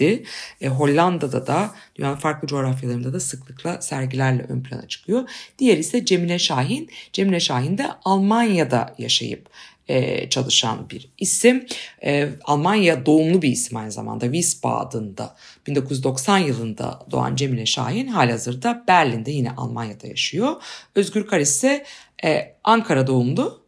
E, 0.00 0.68
Hollanda'da 0.68 1.46
da 1.46 1.74
dünyanın 1.96 2.16
farklı 2.16 2.48
coğrafyalarında 2.48 3.12
da 3.12 3.20
sıklıkla 3.20 3.82
sergilerle 3.82 4.42
ön 4.42 4.62
plana 4.62 4.88
çıkıyor. 4.88 5.28
Diğeri 5.58 5.80
ise 5.80 6.04
Cemile 6.04 6.38
Şahin. 6.38 6.90
Cemile 7.12 7.40
Şahin 7.40 7.78
de 7.78 7.90
Almanya'da 8.04 8.94
yaşayıp 8.98 9.48
e, 9.88 10.28
çalışan 10.28 10.90
bir 10.90 11.08
isim. 11.18 11.66
E, 12.04 12.28
Almanya 12.44 13.06
doğumlu 13.06 13.42
bir 13.42 13.48
isim 13.48 13.76
aynı 13.76 13.92
zamanda. 13.92 14.24
Wiesbaden'da 14.24 15.36
1990 15.66 16.38
yılında 16.38 17.06
doğan 17.10 17.36
Cemile 17.36 17.66
Şahin 17.66 18.06
halihazırda 18.06 18.84
Berlin'de 18.88 19.30
yine 19.30 19.50
Almanya'da 19.50 20.06
yaşıyor. 20.06 20.52
Özgür 20.94 21.26
Kar 21.26 21.40
ise 21.40 21.84
e, 22.24 22.54
Ankara 22.64 23.06
doğumlu. 23.06 23.64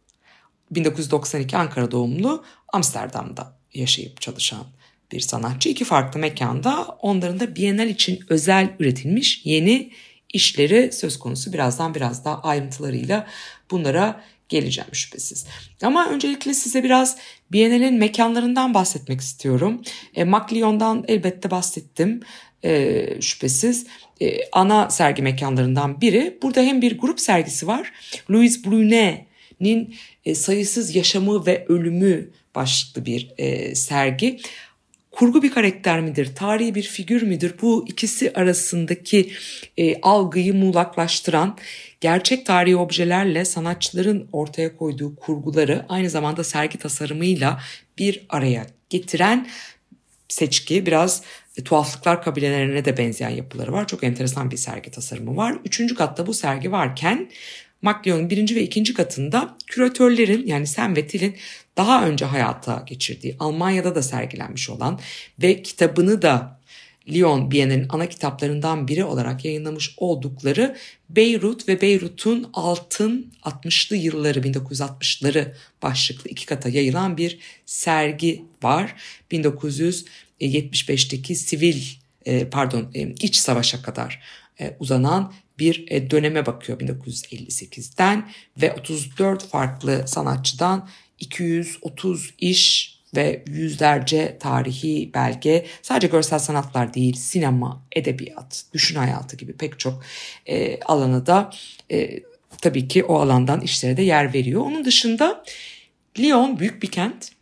1992 0.71 1.57
Ankara 1.57 1.91
doğumlu 1.91 2.43
Amsterdam'da 2.73 3.53
yaşayıp 3.73 4.21
çalışan 4.21 4.63
bir 5.11 5.19
sanatçı. 5.19 5.69
İki 5.69 5.85
farklı 5.85 6.19
mekanda 6.19 6.97
onların 7.01 7.39
da 7.39 7.55
Bienal 7.55 7.89
için 7.89 8.19
özel 8.29 8.69
üretilmiş 8.79 9.41
yeni 9.45 9.91
işleri 10.33 10.91
söz 10.91 11.19
konusu. 11.19 11.53
Birazdan 11.53 11.95
biraz 11.95 12.25
daha 12.25 12.41
ayrıntılarıyla 12.41 13.27
bunlara 13.71 14.23
geleceğim 14.49 14.89
şüphesiz. 14.93 15.45
Ama 15.81 16.09
öncelikle 16.09 16.53
size 16.53 16.83
biraz 16.83 17.17
Biennale'in 17.51 17.95
mekanlarından 17.95 18.73
bahsetmek 18.73 19.21
istiyorum. 19.21 19.81
E, 20.15 20.23
Macleon'dan 20.23 21.05
elbette 21.07 21.51
bahsettim 21.51 22.21
e, 22.63 23.21
şüphesiz. 23.21 23.87
E, 24.21 24.39
ana 24.51 24.89
sergi 24.89 25.21
mekanlarından 25.21 26.01
biri. 26.01 26.37
Burada 26.41 26.61
hem 26.61 26.81
bir 26.81 26.99
grup 26.99 27.19
sergisi 27.19 27.67
var. 27.67 27.91
Louis 28.31 28.65
Brunet'in 28.65 29.95
e, 30.25 30.35
sayısız 30.35 30.95
yaşamı 30.95 31.45
ve 31.45 31.65
ölümü 31.67 32.31
başlıklı 32.55 33.05
bir 33.05 33.31
e, 33.37 33.75
sergi 33.75 34.39
kurgu 35.17 35.43
bir 35.43 35.51
karakter 35.51 36.01
midir, 36.01 36.35
tarihi 36.35 36.75
bir 36.75 36.83
figür 36.83 37.21
müdür? 37.21 37.55
Bu 37.61 37.85
ikisi 37.87 38.33
arasındaki 38.33 39.31
e, 39.77 40.01
algıyı 40.01 40.53
muğlaklaştıran 40.53 41.57
gerçek 42.01 42.45
tarihi 42.45 42.75
objelerle 42.75 43.45
sanatçıların 43.45 44.29
ortaya 44.31 44.77
koyduğu 44.77 45.15
kurguları 45.15 45.85
aynı 45.89 46.09
zamanda 46.09 46.43
sergi 46.43 46.77
tasarımıyla 46.77 47.59
bir 47.97 48.25
araya 48.29 48.67
getiren 48.89 49.47
seçki 50.29 50.85
biraz 50.85 51.21
e, 51.57 51.63
tuhaflıklar 51.63 52.23
kabilelerine 52.23 52.85
de 52.85 52.97
benzeyen 52.97 53.29
yapıları 53.29 53.73
var. 53.73 53.87
Çok 53.87 54.03
enteresan 54.03 54.51
bir 54.51 54.57
sergi 54.57 54.91
tasarımı 54.91 55.37
var. 55.37 55.57
Üçüncü 55.65 55.95
katta 55.95 56.27
bu 56.27 56.33
sergi 56.33 56.71
varken 56.71 57.29
Macleon'un 57.81 58.29
birinci 58.29 58.55
ve 58.55 58.63
ikinci 58.63 58.93
katında 58.93 59.57
küratörlerin 59.67 60.47
yani 60.47 60.67
Sam 60.67 60.95
ve 60.95 61.07
Till'in 61.07 61.35
daha 61.77 62.07
önce 62.07 62.25
hayata 62.25 62.83
geçirdiği 62.87 63.35
Almanya'da 63.39 63.95
da 63.95 64.01
sergilenmiş 64.01 64.69
olan 64.69 64.99
ve 65.41 65.61
kitabını 65.61 66.21
da 66.21 66.57
Lyon 67.09 67.51
Biennial'in 67.51 67.85
ana 67.89 68.09
kitaplarından 68.09 68.87
biri 68.87 69.03
olarak 69.03 69.45
yayınlamış 69.45 69.93
oldukları 69.97 70.77
Beyrut 71.09 71.67
ve 71.67 71.81
Beyrut'un 71.81 72.49
altın 72.53 73.33
60'lı 73.43 73.95
yılları 73.95 74.39
1960'ları 74.39 75.53
başlıklı 75.81 76.29
iki 76.29 76.45
kata 76.45 76.69
yayılan 76.69 77.17
bir 77.17 77.39
sergi 77.65 78.45
var. 78.63 78.95
1975'teki 79.31 81.35
sivil 81.35 81.83
e, 82.25 82.49
pardon 82.49 82.91
e, 82.95 83.01
iç 83.01 83.35
savaşa 83.35 83.81
kadar 83.81 84.21
e, 84.59 84.75
uzanan 84.79 85.33
bir 85.59 86.09
döneme 86.09 86.45
bakıyor 86.45 86.79
1958'den 86.79 88.29
ve 88.61 88.73
34 88.73 89.47
farklı 89.47 90.07
sanatçıdan 90.07 90.89
230 91.19 92.33
iş 92.39 92.97
ve 93.15 93.43
yüzlerce 93.47 94.37
tarihi 94.39 95.11
belge 95.13 95.65
sadece 95.81 96.07
görsel 96.07 96.39
sanatlar 96.39 96.93
değil 96.93 97.15
sinema, 97.15 97.83
edebiyat, 97.91 98.65
düşün 98.73 98.95
hayatı 98.95 99.35
gibi 99.35 99.53
pek 99.53 99.79
çok 99.79 100.03
e, 100.45 100.79
alanı 100.79 101.25
da 101.25 101.51
e, 101.91 102.19
tabii 102.61 102.87
ki 102.87 103.03
o 103.03 103.15
alandan 103.15 103.61
işlere 103.61 103.97
de 103.97 104.01
yer 104.01 104.33
veriyor. 104.33 104.61
Onun 104.61 104.85
dışında 104.85 105.43
Lyon 106.19 106.59
büyük 106.59 106.83
bir 106.83 106.91
kent 106.91 107.36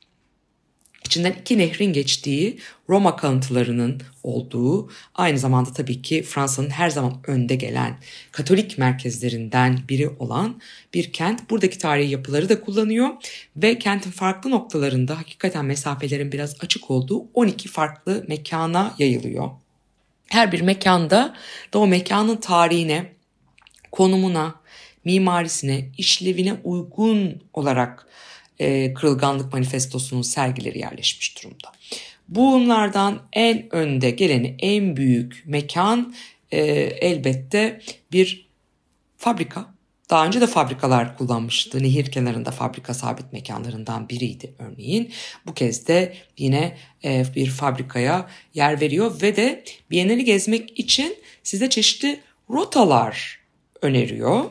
İçinden 1.06 1.32
iki 1.32 1.58
nehrin 1.58 1.94
geçtiği 1.94 2.60
Roma 2.90 3.16
kalıntılarının 3.16 4.02
olduğu 4.24 4.90
aynı 5.16 5.40
zamanda 5.40 5.74
tabii 5.74 6.02
ki 6.02 6.24
Fransa'nın 6.24 6.70
her 6.70 6.90
zaman 6.90 7.14
önde 7.28 7.56
gelen 7.56 7.98
Katolik 8.32 8.78
merkezlerinden 8.78 9.80
biri 9.90 10.10
olan 10.10 10.62
bir 10.94 11.14
kent. 11.14 11.50
Buradaki 11.50 11.78
tarihi 11.78 12.12
yapıları 12.12 12.50
da 12.50 12.62
kullanıyor 12.62 13.10
ve 13.58 13.80
kentin 13.80 14.12
farklı 14.12 14.52
noktalarında 14.52 15.18
hakikaten 15.18 15.66
mesafelerin 15.66 16.32
biraz 16.32 16.56
açık 16.60 16.92
olduğu 16.92 17.26
12 17.34 17.70
farklı 17.70 18.26
mekana 18.28 18.96
yayılıyor. 18.98 19.50
Her 20.28 20.52
bir 20.52 20.62
mekanda 20.62 21.36
da 21.74 21.80
o 21.80 21.88
mekanın 21.88 22.38
tarihine, 22.38 23.14
konumuna, 23.92 24.56
mimarisine, 25.06 25.90
işlevine 25.98 26.54
uygun 26.64 27.42
olarak 27.54 28.08
e, 28.60 28.94
Kırılganlık 28.94 29.54
Manifestosu'nun 29.54 30.22
sergileri 30.22 30.80
yerleşmiş 30.80 31.44
durumda. 31.44 31.72
Bunlardan 32.28 33.22
en 33.34 33.76
önde 33.76 34.10
geleni 34.10 34.56
en 34.60 34.98
büyük 34.98 35.44
mekan 35.46 36.16
e, 36.52 36.62
elbette 36.82 37.82
bir 38.12 38.50
fabrika. 39.18 39.76
Daha 40.10 40.26
önce 40.26 40.42
de 40.42 40.48
fabrikalar 40.48 41.18
kullanmıştı. 41.18 41.84
Nehir 41.84 42.12
kenarında 42.12 42.52
fabrika 42.52 42.94
sabit 42.94 43.34
mekanlarından 43.34 44.10
biriydi 44.10 44.54
örneğin. 44.60 45.12
Bu 45.46 45.54
kez 45.54 45.88
de 45.88 46.16
yine 46.38 46.78
e, 47.04 47.26
bir 47.36 47.50
fabrikaya 47.50 48.30
yer 48.54 48.82
veriyor 48.82 49.22
ve 49.22 49.36
de 49.36 49.64
Biennale'i 49.92 50.24
gezmek 50.24 50.80
için 50.80 51.16
size 51.44 51.70
çeşitli 51.70 52.20
rotalar 52.50 53.40
öneriyor. 53.82 54.46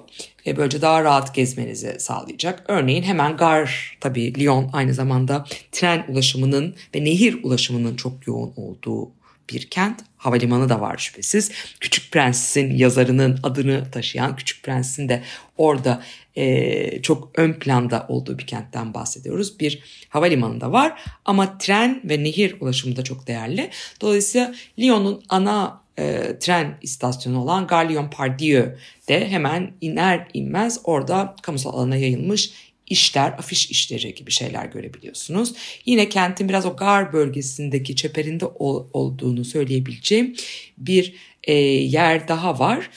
E, 0.46 0.56
böylece 0.56 0.82
daha 0.82 1.04
rahat 1.04 1.34
gezmenizi 1.34 1.96
sağlayacak. 1.98 2.64
Örneğin 2.68 3.02
hemen 3.02 3.36
Gar 3.36 3.98
tabii 4.00 4.40
Lyon 4.40 4.70
aynı 4.72 4.94
zamanda 4.94 5.44
tren 5.72 6.04
ulaşımının 6.08 6.74
ve 6.94 7.04
nehir 7.04 7.44
ulaşımının 7.44 7.96
çok 7.96 8.26
yoğun 8.26 8.52
olduğu 8.56 9.10
bir 9.50 9.70
kent. 9.70 10.00
Havalimanı 10.16 10.68
da 10.68 10.80
var 10.80 10.98
şüphesiz. 10.98 11.52
Küçük 11.80 12.12
Prens'in 12.12 12.76
yazarının 12.76 13.38
adını 13.42 13.90
taşıyan 13.90 14.36
Küçük 14.36 14.62
Prens'in 14.62 15.08
de 15.08 15.22
orada 15.58 16.02
e, 16.36 17.02
çok 17.02 17.30
ön 17.38 17.52
planda 17.52 18.06
olduğu 18.08 18.38
bir 18.38 18.46
kentten 18.46 18.94
bahsediyoruz. 18.94 19.60
Bir 19.60 19.82
havalimanı 20.08 20.60
da 20.60 20.72
var 20.72 21.02
ama 21.24 21.58
tren 21.58 22.00
ve 22.04 22.24
nehir 22.24 22.56
ulaşımı 22.60 22.96
da 22.96 23.04
çok 23.04 23.26
değerli. 23.26 23.70
Dolayısıyla 24.00 24.54
Lyon'un 24.78 25.22
ana 25.28 25.83
e, 25.98 26.38
tren 26.40 26.78
istasyonu 26.82 27.42
olan 27.42 27.66
Garlion 27.66 28.10
Pardieu 28.10 28.66
de 29.08 29.28
hemen 29.28 29.72
iner 29.80 30.28
inmez 30.34 30.80
orada 30.84 31.36
kamusal 31.42 31.72
alana 31.72 31.96
yayılmış 31.96 32.50
işler, 32.86 33.32
afiş 33.32 33.70
işleri 33.70 34.14
gibi 34.14 34.30
şeyler 34.30 34.66
görebiliyorsunuz. 34.66 35.54
Yine 35.86 36.08
kentin 36.08 36.48
biraz 36.48 36.66
o 36.66 36.76
gar 36.76 37.12
bölgesindeki 37.12 37.96
çeperinde 37.96 38.46
ol, 38.46 38.86
olduğunu 38.92 39.44
söyleyebileceğim 39.44 40.36
bir 40.78 41.14
e, 41.44 41.54
yer 41.54 42.28
daha 42.28 42.58
var. 42.58 42.90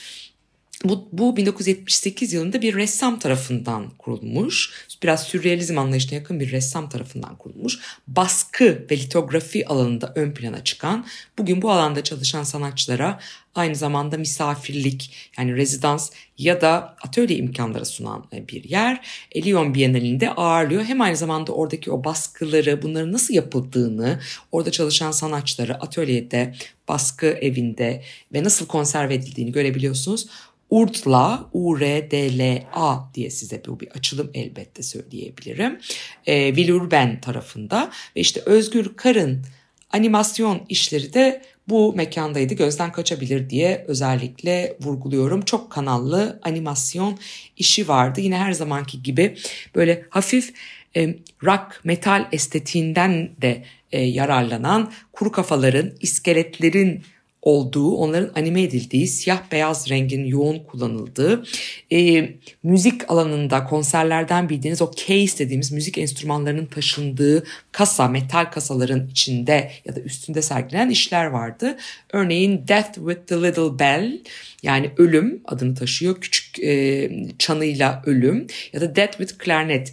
Bu, 0.84 1.08
bu 1.12 1.36
1978 1.36 2.32
yılında 2.32 2.62
bir 2.62 2.74
ressam 2.74 3.18
tarafından 3.18 3.90
kurulmuş. 3.98 4.86
Biraz 5.02 5.22
sürrealizm 5.22 5.78
anlayışına 5.78 6.14
yakın 6.14 6.40
bir 6.40 6.52
ressam 6.52 6.88
tarafından 6.88 7.36
kurulmuş. 7.36 7.78
Baskı 8.06 8.86
ve 8.90 8.98
litografi 8.98 9.68
alanında 9.68 10.12
ön 10.14 10.32
plana 10.32 10.64
çıkan, 10.64 11.06
bugün 11.38 11.62
bu 11.62 11.70
alanda 11.70 12.04
çalışan 12.04 12.42
sanatçılara 12.42 13.20
aynı 13.54 13.74
zamanda 13.74 14.16
misafirlik 14.18 15.30
yani 15.38 15.56
rezidans 15.56 16.10
ya 16.38 16.60
da 16.60 16.96
atölye 17.02 17.36
imkanları 17.36 17.86
sunan 17.86 18.24
e, 18.32 18.48
bir 18.48 18.64
yer. 18.64 19.06
Lyon 19.36 19.74
Bienalinde 19.74 20.30
ağırlıyor. 20.30 20.84
Hem 20.84 21.00
aynı 21.00 21.16
zamanda 21.16 21.52
oradaki 21.52 21.90
o 21.90 22.04
baskıları, 22.04 22.82
bunların 22.82 23.12
nasıl 23.12 23.34
yapıldığını, 23.34 24.20
orada 24.52 24.70
çalışan 24.70 25.10
sanatçıları 25.10 25.74
atölyede, 25.74 26.54
baskı 26.88 27.26
evinde 27.26 28.02
ve 28.32 28.44
nasıl 28.44 28.66
konserve 28.66 29.14
edildiğini 29.14 29.52
görebiliyorsunuz. 29.52 30.26
Urdla, 30.70 31.50
U-R-D-L-A 31.52 33.14
diye 33.14 33.30
size 33.30 33.62
bu 33.66 33.80
bir 33.80 33.88
açılım 33.88 34.30
elbette 34.34 34.82
söyleyebilirim. 34.82 35.78
E, 36.26 36.56
Villurben 36.56 37.20
tarafında 37.20 37.90
ve 38.16 38.20
işte 38.20 38.40
Özgür 38.46 38.96
Karın 38.96 39.42
animasyon 39.90 40.60
işleri 40.68 41.12
de 41.14 41.42
bu 41.68 41.92
mekandaydı 41.92 42.54
gözden 42.54 42.92
kaçabilir 42.92 43.50
diye 43.50 43.84
özellikle 43.88 44.76
vurguluyorum. 44.80 45.42
Çok 45.42 45.72
kanallı 45.72 46.40
animasyon 46.42 47.18
işi 47.56 47.88
vardı. 47.88 48.20
Yine 48.20 48.38
her 48.38 48.52
zamanki 48.52 49.02
gibi 49.02 49.36
böyle 49.74 50.06
hafif 50.10 50.54
e, 50.96 51.14
rock 51.44 51.80
metal 51.84 52.28
estetiğinden 52.32 53.30
de 53.42 53.64
e, 53.92 54.00
yararlanan 54.00 54.92
kuru 55.12 55.32
kafaların, 55.32 55.92
iskeletlerin 56.00 57.02
olduğu, 57.42 57.94
onların 57.94 58.30
anime 58.34 58.62
edildiği, 58.62 59.06
siyah 59.06 59.42
beyaz 59.52 59.90
rengin 59.90 60.24
yoğun 60.24 60.58
kullanıldığı, 60.58 61.44
e, 61.92 62.30
müzik 62.62 63.10
alanında 63.10 63.64
konserlerden 63.64 64.48
bildiğiniz 64.48 64.82
o 64.82 64.90
case 64.96 65.38
dediğimiz 65.38 65.72
müzik 65.72 65.98
enstrümanlarının 65.98 66.66
taşındığı 66.66 67.44
kasa, 67.72 68.08
metal 68.08 68.44
kasaların 68.44 69.08
içinde 69.08 69.70
ya 69.84 69.96
da 69.96 70.00
üstünde 70.00 70.42
sergilenen 70.42 70.90
işler 70.90 71.24
vardı. 71.24 71.76
Örneğin 72.12 72.68
Death 72.68 72.94
with 72.94 73.26
the 73.26 73.36
Little 73.42 73.78
Bell 73.78 74.18
yani 74.62 74.90
ölüm 74.96 75.40
adını 75.44 75.74
taşıyor. 75.74 76.20
Küçük 76.20 76.58
e, 76.58 77.10
çanıyla 77.38 78.02
ölüm 78.06 78.46
ya 78.72 78.80
da 78.80 78.96
Death 78.96 79.18
with 79.18 79.44
Clarinet 79.44 79.92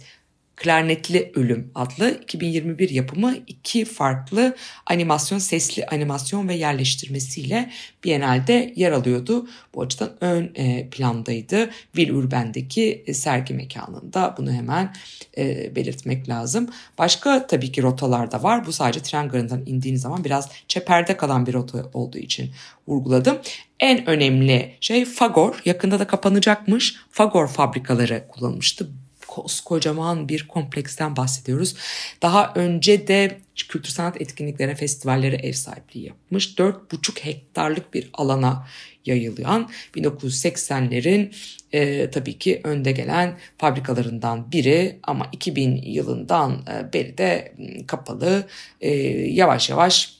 Klarnetli 0.56 1.32
Ölüm 1.34 1.70
adlı 1.74 2.20
2021 2.22 2.90
yapımı 2.90 3.36
iki 3.46 3.84
farklı 3.84 4.56
animasyon, 4.86 5.38
sesli 5.38 5.86
animasyon 5.86 6.48
ve 6.48 6.54
yerleştirmesiyle 6.54 7.70
Biennale'de 8.04 8.72
yer 8.76 8.92
alıyordu. 8.92 9.48
Bu 9.74 9.82
açıdan 9.82 10.10
ön 10.20 10.52
e, 10.54 10.88
plandaydı. 10.90 11.70
Villeurbanne'deki 11.96 13.04
e, 13.06 13.14
sergi 13.14 13.54
mekanında 13.54 14.34
bunu 14.38 14.52
hemen 14.52 14.94
e, 15.38 15.76
belirtmek 15.76 16.28
lazım. 16.28 16.68
Başka 16.98 17.46
tabii 17.46 17.72
ki 17.72 17.82
rotalar 17.82 18.30
da 18.30 18.42
var. 18.42 18.66
Bu 18.66 18.72
sadece 18.72 19.02
tren 19.02 19.28
garından 19.28 19.62
indiğiniz 19.66 20.00
zaman 20.00 20.24
biraz 20.24 20.48
çeperde 20.68 21.16
kalan 21.16 21.46
bir 21.46 21.52
rota 21.52 21.90
olduğu 21.94 22.18
için 22.18 22.50
vurguladım. 22.88 23.38
En 23.80 24.06
önemli 24.06 24.76
şey 24.80 25.04
Fagor. 25.04 25.62
Yakında 25.64 25.98
da 25.98 26.06
kapanacakmış. 26.06 26.96
Fagor 27.10 27.48
fabrikaları 27.48 28.24
kullanılmıştı 28.28 28.90
koskocaman 29.36 30.28
bir 30.28 30.48
kompleksten 30.48 31.16
bahsediyoruz. 31.16 31.76
Daha 32.22 32.52
önce 32.54 33.08
de 33.08 33.38
kültür 33.68 33.90
sanat 33.90 34.20
etkinliklerine, 34.20 34.74
festivallere 34.74 35.36
ev 35.36 35.52
sahipliği 35.52 36.06
yapmış. 36.06 36.54
4,5 36.54 37.24
hektarlık 37.24 37.94
bir 37.94 38.10
alana 38.14 38.66
yayılan 39.06 39.70
1980'lerin 39.96 41.32
e, 41.72 42.10
tabii 42.10 42.38
ki 42.38 42.60
önde 42.64 42.92
gelen 42.92 43.38
fabrikalarından 43.58 44.52
biri 44.52 44.98
ama 45.02 45.28
2000 45.32 45.76
yılından 45.76 46.52
e, 46.52 46.92
beri 46.92 47.18
de 47.18 47.54
kapalı 47.86 48.46
e, 48.80 48.90
yavaş 49.30 49.70
yavaş 49.70 50.15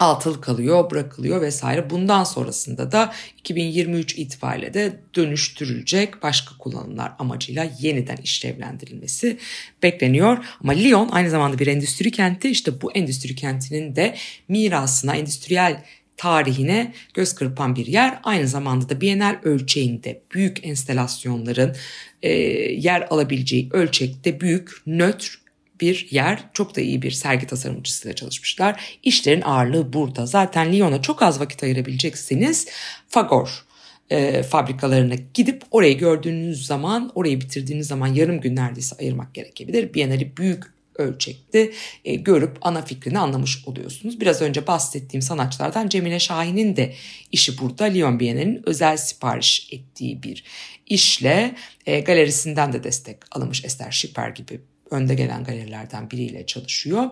altıl 0.00 0.40
kalıyor, 0.40 0.90
bırakılıyor 0.90 1.40
vesaire. 1.40 1.90
Bundan 1.90 2.24
sonrasında 2.24 2.92
da 2.92 3.12
2023 3.38 4.18
itibariyle 4.18 4.74
de 4.74 5.00
dönüştürülecek 5.14 6.22
başka 6.22 6.56
kullanımlar 6.58 7.12
amacıyla 7.18 7.70
yeniden 7.80 8.16
işlevlendirilmesi 8.16 9.38
bekleniyor. 9.82 10.38
Ama 10.62 10.72
Lyon 10.72 11.08
aynı 11.08 11.30
zamanda 11.30 11.58
bir 11.58 11.66
endüstri 11.66 12.10
kenti. 12.10 12.48
İşte 12.48 12.80
bu 12.80 12.92
endüstri 12.92 13.34
kentinin 13.34 13.96
de 13.96 14.16
mirasına, 14.48 15.16
endüstriyel 15.16 15.84
tarihine 16.16 16.92
göz 17.14 17.34
kırpan 17.34 17.76
bir 17.76 17.86
yer. 17.86 18.18
Aynı 18.22 18.48
zamanda 18.48 18.88
da 18.88 19.00
Bienal 19.00 19.36
ölçeğinde 19.42 20.22
büyük 20.34 20.66
enstelasyonların 20.66 21.76
e, 22.22 22.32
yer 22.72 23.06
alabileceği 23.10 23.68
ölçekte 23.72 24.40
büyük, 24.40 24.70
nötr 24.86 25.40
bir 25.80 26.08
yer. 26.10 26.44
Çok 26.52 26.76
da 26.76 26.80
iyi 26.80 27.02
bir 27.02 27.10
sergi 27.10 27.46
tasarımcısıyla 27.46 28.16
çalışmışlar. 28.16 28.98
İşlerin 29.02 29.42
ağırlığı 29.42 29.92
burada. 29.92 30.26
Zaten 30.26 30.72
Lyon'a 30.72 31.02
çok 31.02 31.22
az 31.22 31.40
vakit 31.40 31.62
ayırabileceksiniz. 31.62 32.68
Fagor 33.08 33.64
e, 34.10 34.42
fabrikalarına 34.42 35.14
gidip 35.34 35.62
orayı 35.70 35.98
gördüğünüz 35.98 36.66
zaman, 36.66 37.12
orayı 37.14 37.40
bitirdiğiniz 37.40 37.86
zaman 37.86 38.06
yarım 38.06 38.40
gün 38.40 38.56
neredeyse 38.56 38.96
ayırmak 39.00 39.34
gerekebilir. 39.34 39.94
Biennale 39.94 40.36
büyük 40.36 40.64
ölçekte 40.94 41.72
e, 42.04 42.14
görüp 42.14 42.58
ana 42.62 42.82
fikrini 42.82 43.18
anlamış 43.18 43.64
oluyorsunuz. 43.66 44.20
Biraz 44.20 44.42
önce 44.42 44.66
bahsettiğim 44.66 45.22
sanatçılardan 45.22 45.88
Cemile 45.88 46.18
Şahin'in 46.18 46.76
de 46.76 46.94
işi 47.32 47.58
burada. 47.58 47.84
Lyon 47.84 48.20
Bienali'nin 48.20 48.62
özel 48.66 48.96
sipariş 48.96 49.68
ettiği 49.72 50.22
bir 50.22 50.44
işle 50.86 51.54
e, 51.86 52.00
galerisinden 52.00 52.72
de 52.72 52.84
destek 52.84 53.36
alınmış 53.36 53.64
Esther 53.64 53.90
Schipper 53.90 54.28
gibi 54.28 54.60
önde 54.90 55.14
gelen 55.14 55.44
galerilerden 55.44 56.10
biriyle 56.10 56.46
çalışıyor 56.46 57.04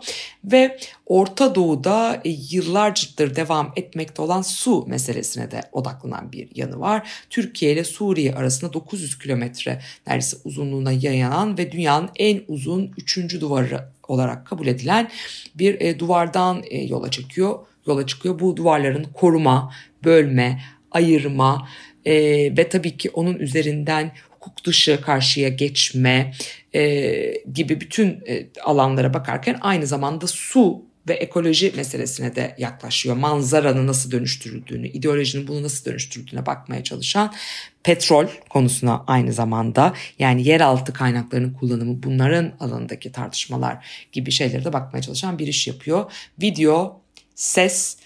ve 0.44 0.78
Orta 1.06 1.54
Doğu'da 1.54 2.22
yıllardır 2.50 3.36
devam 3.36 3.72
etmekte 3.76 4.22
olan 4.22 4.42
su 4.42 4.86
meselesine 4.86 5.50
de 5.50 5.62
odaklanan 5.72 6.32
bir 6.32 6.48
yanı 6.54 6.80
var. 6.80 7.10
Türkiye 7.30 7.72
ile 7.72 7.84
Suriye 7.84 8.34
arasında 8.34 8.72
900 8.72 9.18
kilometre 9.18 9.80
neredeyse 10.06 10.36
uzunluğuna 10.44 10.92
yayanan 10.92 11.58
ve 11.58 11.72
dünyanın 11.72 12.10
en 12.16 12.40
uzun 12.48 12.92
üçüncü 12.98 13.40
duvarı 13.40 13.88
olarak 14.08 14.46
kabul 14.46 14.66
edilen 14.66 15.10
bir 15.54 15.80
e, 15.80 15.98
duvardan 15.98 16.62
e, 16.70 16.84
yola 16.84 17.10
çekiyor. 17.10 17.58
Yola 17.86 18.06
çıkıyor. 18.06 18.38
Bu 18.38 18.56
duvarların 18.56 19.04
koruma, 19.14 19.72
bölme, 20.04 20.60
ayırma 20.90 21.68
e, 22.04 22.14
ve 22.56 22.68
tabii 22.68 22.96
ki 22.96 23.10
onun 23.10 23.34
üzerinden 23.34 24.12
hukuk 24.40 24.64
dışı 24.64 25.00
karşıya 25.00 25.48
geçme 25.48 26.32
e, 26.74 27.42
gibi 27.52 27.80
bütün 27.80 28.08
e, 28.28 28.48
alanlara 28.64 29.14
bakarken 29.14 29.58
aynı 29.60 29.86
zamanda 29.86 30.26
su 30.26 30.88
ve 31.08 31.14
ekoloji 31.14 31.72
meselesine 31.76 32.36
de 32.36 32.54
yaklaşıyor. 32.58 33.16
Manzaranın 33.16 33.86
nasıl 33.86 34.10
dönüştürüldüğünü, 34.10 34.88
ideolojinin 34.88 35.48
bunu 35.48 35.62
nasıl 35.62 35.84
dönüştürdüğüne 35.84 36.46
bakmaya 36.46 36.84
çalışan 36.84 37.34
petrol 37.82 38.26
konusuna 38.50 39.04
aynı 39.06 39.32
zamanda 39.32 39.94
yani 40.18 40.48
yeraltı 40.48 40.92
kaynaklarının 40.92 41.52
kullanımı 41.52 42.02
bunların 42.02 42.52
alanındaki 42.60 43.12
tartışmalar 43.12 43.86
gibi 44.12 44.30
şeylere 44.30 44.64
de 44.64 44.72
bakmaya 44.72 45.02
çalışan 45.02 45.38
bir 45.38 45.46
iş 45.46 45.66
yapıyor. 45.66 46.12
Video, 46.42 47.00
ses, 47.34 47.96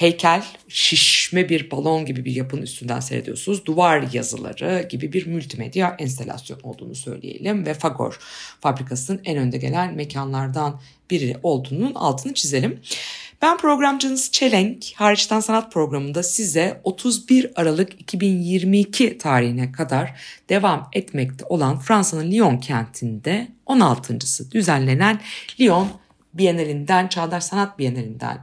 heykel, 0.00 0.44
şişme 0.68 1.48
bir 1.48 1.70
balon 1.70 2.06
gibi 2.06 2.24
bir 2.24 2.34
yapının 2.34 2.62
üstünden 2.62 3.00
seyrediyorsunuz. 3.00 3.66
Duvar 3.66 4.04
yazıları 4.12 4.86
gibi 4.90 5.12
bir 5.12 5.26
multimedya 5.26 5.96
enstelasyon 5.98 6.60
olduğunu 6.62 6.94
söyleyelim 6.94 7.66
ve 7.66 7.74
Fagor 7.74 8.18
fabrikasının 8.60 9.20
en 9.24 9.38
önde 9.38 9.58
gelen 9.58 9.94
mekanlardan 9.94 10.80
biri 11.10 11.36
olduğunun 11.42 11.94
altını 11.94 12.34
çizelim. 12.34 12.80
Ben 13.42 13.58
programcınız 13.58 14.30
Çelenk, 14.32 14.92
Hariçten 14.94 15.40
Sanat 15.40 15.72
programında 15.72 16.22
size 16.22 16.80
31 16.84 17.50
Aralık 17.56 18.00
2022 18.00 19.18
tarihine 19.18 19.72
kadar 19.72 20.20
devam 20.48 20.88
etmekte 20.92 21.44
olan 21.44 21.78
Fransa'nın 21.78 22.30
Lyon 22.30 22.58
kentinde 22.58 23.48
16.sı 23.66 24.50
düzenlenen 24.50 25.20
Lyon 25.60 25.88
Bienalinden, 26.34 27.08
Çağdaş 27.08 27.44
Sanat 27.44 27.78
Bienalinden 27.78 28.38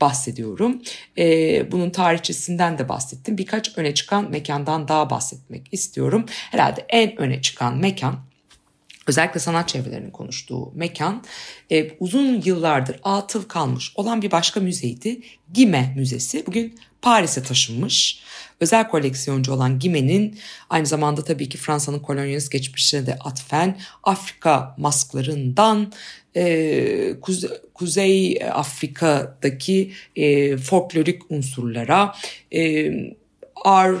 bahsediyorum. 0.00 0.82
Ee, 1.18 1.72
bunun 1.72 1.90
tarihçesinden 1.90 2.78
de 2.78 2.88
bahsettim. 2.88 3.38
Birkaç 3.38 3.78
öne 3.78 3.94
çıkan 3.94 4.30
mekandan 4.30 4.88
daha 4.88 5.10
bahsetmek 5.10 5.68
istiyorum. 5.72 6.26
Herhalde 6.28 6.86
en 6.88 7.20
öne 7.20 7.42
çıkan 7.42 7.76
mekan 7.76 8.28
özellikle 9.06 9.40
sanat 9.40 9.68
çevrelerinin 9.68 10.10
konuştuğu 10.10 10.72
mekan 10.74 11.24
e, 11.72 11.90
uzun 12.00 12.42
yıllardır 12.44 13.00
atıl 13.02 13.42
kalmış 13.42 13.92
olan 13.96 14.22
bir 14.22 14.30
başka 14.30 14.60
müzeydi. 14.60 15.20
Gime 15.52 15.94
Müzesi. 15.96 16.46
Bugün 16.46 16.78
Paris'e 17.02 17.42
taşınmış. 17.42 18.20
Özel 18.60 18.88
koleksiyoncu 18.88 19.52
olan 19.52 19.78
Gime'nin 19.78 20.38
aynı 20.70 20.86
zamanda 20.86 21.24
tabii 21.24 21.48
ki 21.48 21.58
Fransa'nın 21.58 21.98
kolonyalist 21.98 22.52
geçmişine 22.52 23.06
de 23.06 23.14
atfen 23.20 23.78
Afrika 24.04 24.74
masklarından 24.78 25.92
e, 26.36 27.20
Kuze, 27.20 27.48
Kuzey 27.74 28.38
Afrika'daki 28.52 29.92
e, 30.16 30.56
folklorik 30.56 31.30
unsurlara, 31.30 32.14
e, 32.54 32.90
Ar 33.64 33.94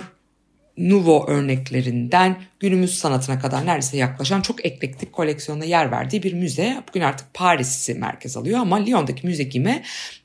Nouveau 0.78 1.26
örneklerinden 1.26 2.42
günümüz 2.60 2.98
sanatına 2.98 3.38
kadar 3.38 3.66
neredeyse 3.66 3.96
yaklaşan 3.96 4.40
çok 4.40 4.66
eklektik 4.66 5.12
koleksiyonda 5.12 5.64
yer 5.64 5.90
verdiği 5.90 6.22
bir 6.22 6.32
müze. 6.32 6.82
Bugün 6.88 7.00
artık 7.00 7.34
Paris'i 7.34 7.94
merkez 7.94 8.36
alıyor 8.36 8.58
ama 8.58 8.76
Lyon'daki 8.76 9.26
müze 9.26 9.42
Gime 9.42 9.82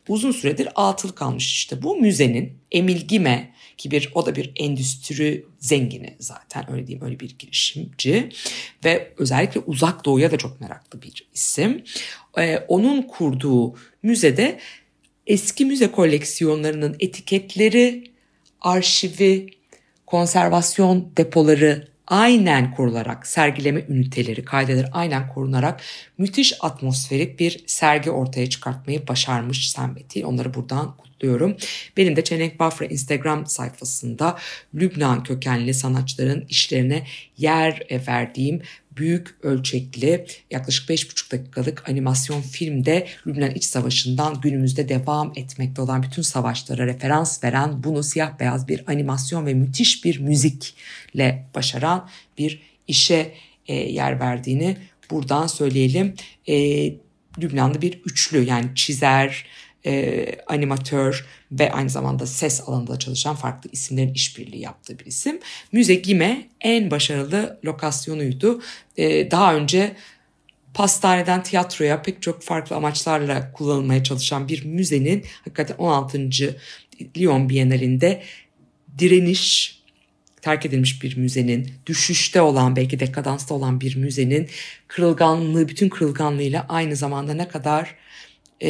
uzun 0.08 0.32
süredir 0.32 0.68
atıl 0.76 1.10
kalmış. 1.10 1.46
İşte 1.46 1.84
bu 1.84 1.96
müzenin 1.96 2.58
Emil 2.72 3.02
Gime 3.02 3.54
ki 3.78 3.92
bir 3.92 4.12
o 4.16 4.26
da 4.26 4.36
bir 4.36 4.52
endüstri 4.56 5.46
zengini 5.60 6.16
zaten 6.20 6.72
öyle 6.72 6.88
diyeyim 6.88 7.06
öyle 7.06 7.20
bir 7.20 7.36
girişimci 7.40 8.30
ve 8.86 9.14
özellikle 9.18 9.60
uzak 9.60 10.06
doğuya 10.06 10.32
da 10.32 10.38
çok 10.38 10.62
meraklı 10.62 11.02
bir 11.02 11.28
isim. 11.34 11.84
Ee, 12.38 12.58
onun 12.68 13.02
kurduğu 13.02 13.76
müzede 14.04 14.60
eski 15.28 15.66
müze 15.66 15.92
koleksiyonlarının 15.92 16.96
etiketleri, 17.00 18.04
arşivi, 18.62 19.50
konservasyon 20.14 21.12
depoları 21.18 21.88
aynen 22.08 22.76
korularak, 22.76 23.28
sergileme 23.28 23.86
üniteleri, 23.90 24.46
kaydeleri 24.46 24.88
aynen 24.92 25.28
korunarak 25.28 25.82
müthiş 26.18 26.54
atmosferik 26.62 27.40
bir 27.40 27.64
sergi 27.68 28.12
ortaya 28.12 28.50
çıkartmayı 28.50 29.08
başarmış 29.08 29.72
Sam 29.72 29.96
Betty. 29.96 30.26
Onları 30.26 30.54
buradan 30.54 30.98
kutluyorum 30.98 31.13
kutluyorum. 31.24 31.58
Benim 31.98 32.16
de 32.16 32.24
Çelenk 32.24 32.60
Bafra 32.60 32.86
Instagram 32.86 33.46
sayfasında 33.48 34.38
Lübnan 34.76 35.24
kökenli 35.24 35.74
sanatçıların 35.74 36.46
işlerine 36.50 37.08
yer 37.38 37.82
verdiğim 38.08 38.62
büyük 38.98 39.36
ölçekli 39.44 40.26
yaklaşık 40.52 40.90
5,5 40.90 41.32
dakikalık 41.32 41.90
animasyon 41.90 42.42
filmde 42.42 43.08
Lübnan 43.28 43.52
İç 43.52 43.64
Savaşı'ndan 43.64 44.42
günümüzde 44.42 44.90
devam 44.90 45.34
etmekte 45.36 45.82
olan 45.82 46.04
bütün 46.04 46.22
savaşlara 46.22 46.86
referans 46.86 47.44
veren 47.44 47.84
bunu 47.84 48.04
siyah 48.04 48.40
beyaz 48.40 48.68
bir 48.68 48.84
animasyon 48.88 49.46
ve 49.46 49.54
müthiş 49.54 50.06
bir 50.06 50.20
müzikle 50.20 51.46
başaran 51.56 52.10
bir 52.38 52.62
işe 52.88 53.34
e, 53.68 53.76
yer 53.76 54.20
verdiğini 54.20 54.78
buradan 55.12 55.48
söyleyelim. 55.48 56.14
E, 56.48 56.56
Lübnanlı 57.40 57.82
bir 57.82 58.02
üçlü 58.06 58.44
yani 58.44 58.66
çizer, 58.76 59.46
e, 59.86 60.26
animatör 60.48 61.26
ve 61.52 61.72
aynı 61.72 61.90
zamanda 61.90 62.26
ses 62.26 62.62
alanında 62.68 63.00
çalışan 63.00 63.36
farklı 63.36 63.70
isimlerin 63.74 64.14
işbirliği 64.14 64.62
yaptığı 64.62 65.00
bir 65.00 65.06
isim. 65.06 65.40
Müze 65.72 65.96
Gime 65.96 66.48
en 66.62 66.92
başarılı 66.92 67.60
lokasyonuydu. 67.66 68.62
E, 68.98 69.32
daha 69.32 69.56
önce 69.56 69.96
pastaneden 70.74 71.44
tiyatroya 71.44 72.02
pek 72.02 72.22
çok 72.22 72.44
farklı 72.44 72.76
amaçlarla 72.76 73.52
kullanılmaya 73.52 74.04
çalışan 74.04 74.48
bir 74.48 74.66
müzenin 74.66 75.26
hakikaten 75.46 75.76
16. 75.78 76.30
Lyon 77.18 77.50
Bienalinde 77.50 78.24
direniş, 79.00 79.80
terk 80.42 80.66
edilmiş 80.66 81.04
bir 81.04 81.18
müzenin, 81.18 81.72
düşüşte 81.86 82.42
olan 82.42 82.76
belki 82.76 83.00
dekadansta 83.00 83.54
olan 83.54 83.82
bir 83.82 83.96
müzenin 83.96 84.50
kırılganlığı, 84.88 85.68
bütün 85.68 85.90
kırılganlığıyla 85.90 86.66
aynı 86.70 86.96
zamanda 86.96 87.34
ne 87.34 87.48
kadar 87.48 87.96
e, 88.64 88.70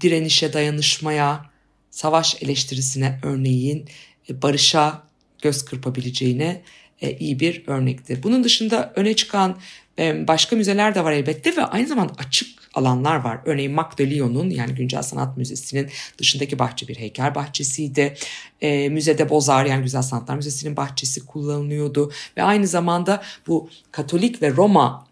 direnişe, 0.00 0.52
dayanışmaya, 0.52 1.50
savaş 1.90 2.42
eleştirisine 2.42 3.18
örneğin 3.22 3.88
e, 4.30 4.42
barışa 4.42 5.02
göz 5.42 5.64
kırpabileceğine 5.64 6.62
e, 7.00 7.16
iyi 7.18 7.40
bir 7.40 7.62
örnekti. 7.66 8.22
Bunun 8.22 8.44
dışında 8.44 8.92
öne 8.96 9.16
çıkan 9.16 9.58
e, 9.98 10.28
başka 10.28 10.56
müzeler 10.56 10.94
de 10.94 11.04
var 11.04 11.12
elbette 11.12 11.56
ve 11.56 11.64
aynı 11.64 11.86
zamanda 11.86 12.12
açık 12.18 12.64
alanlar 12.74 13.16
var. 13.16 13.40
Örneğin 13.44 13.76
Lyon'un 14.00 14.50
yani 14.50 14.74
Güncel 14.74 15.02
Sanat 15.02 15.36
Müzesi'nin 15.36 15.90
dışındaki 16.18 16.58
bahçe 16.58 16.88
bir 16.88 16.96
heykel 16.96 17.34
bahçesiydi. 17.34 18.14
E, 18.60 18.88
Müzede 18.88 19.30
Bozar 19.30 19.64
yani 19.64 19.82
Güzel 19.82 20.02
Sanatlar 20.02 20.36
Müzesi'nin 20.36 20.76
bahçesi 20.76 21.26
kullanılıyordu. 21.26 22.12
Ve 22.36 22.42
aynı 22.42 22.66
zamanda 22.66 23.22
bu 23.46 23.70
Katolik 23.92 24.42
ve 24.42 24.50
Roma 24.50 25.06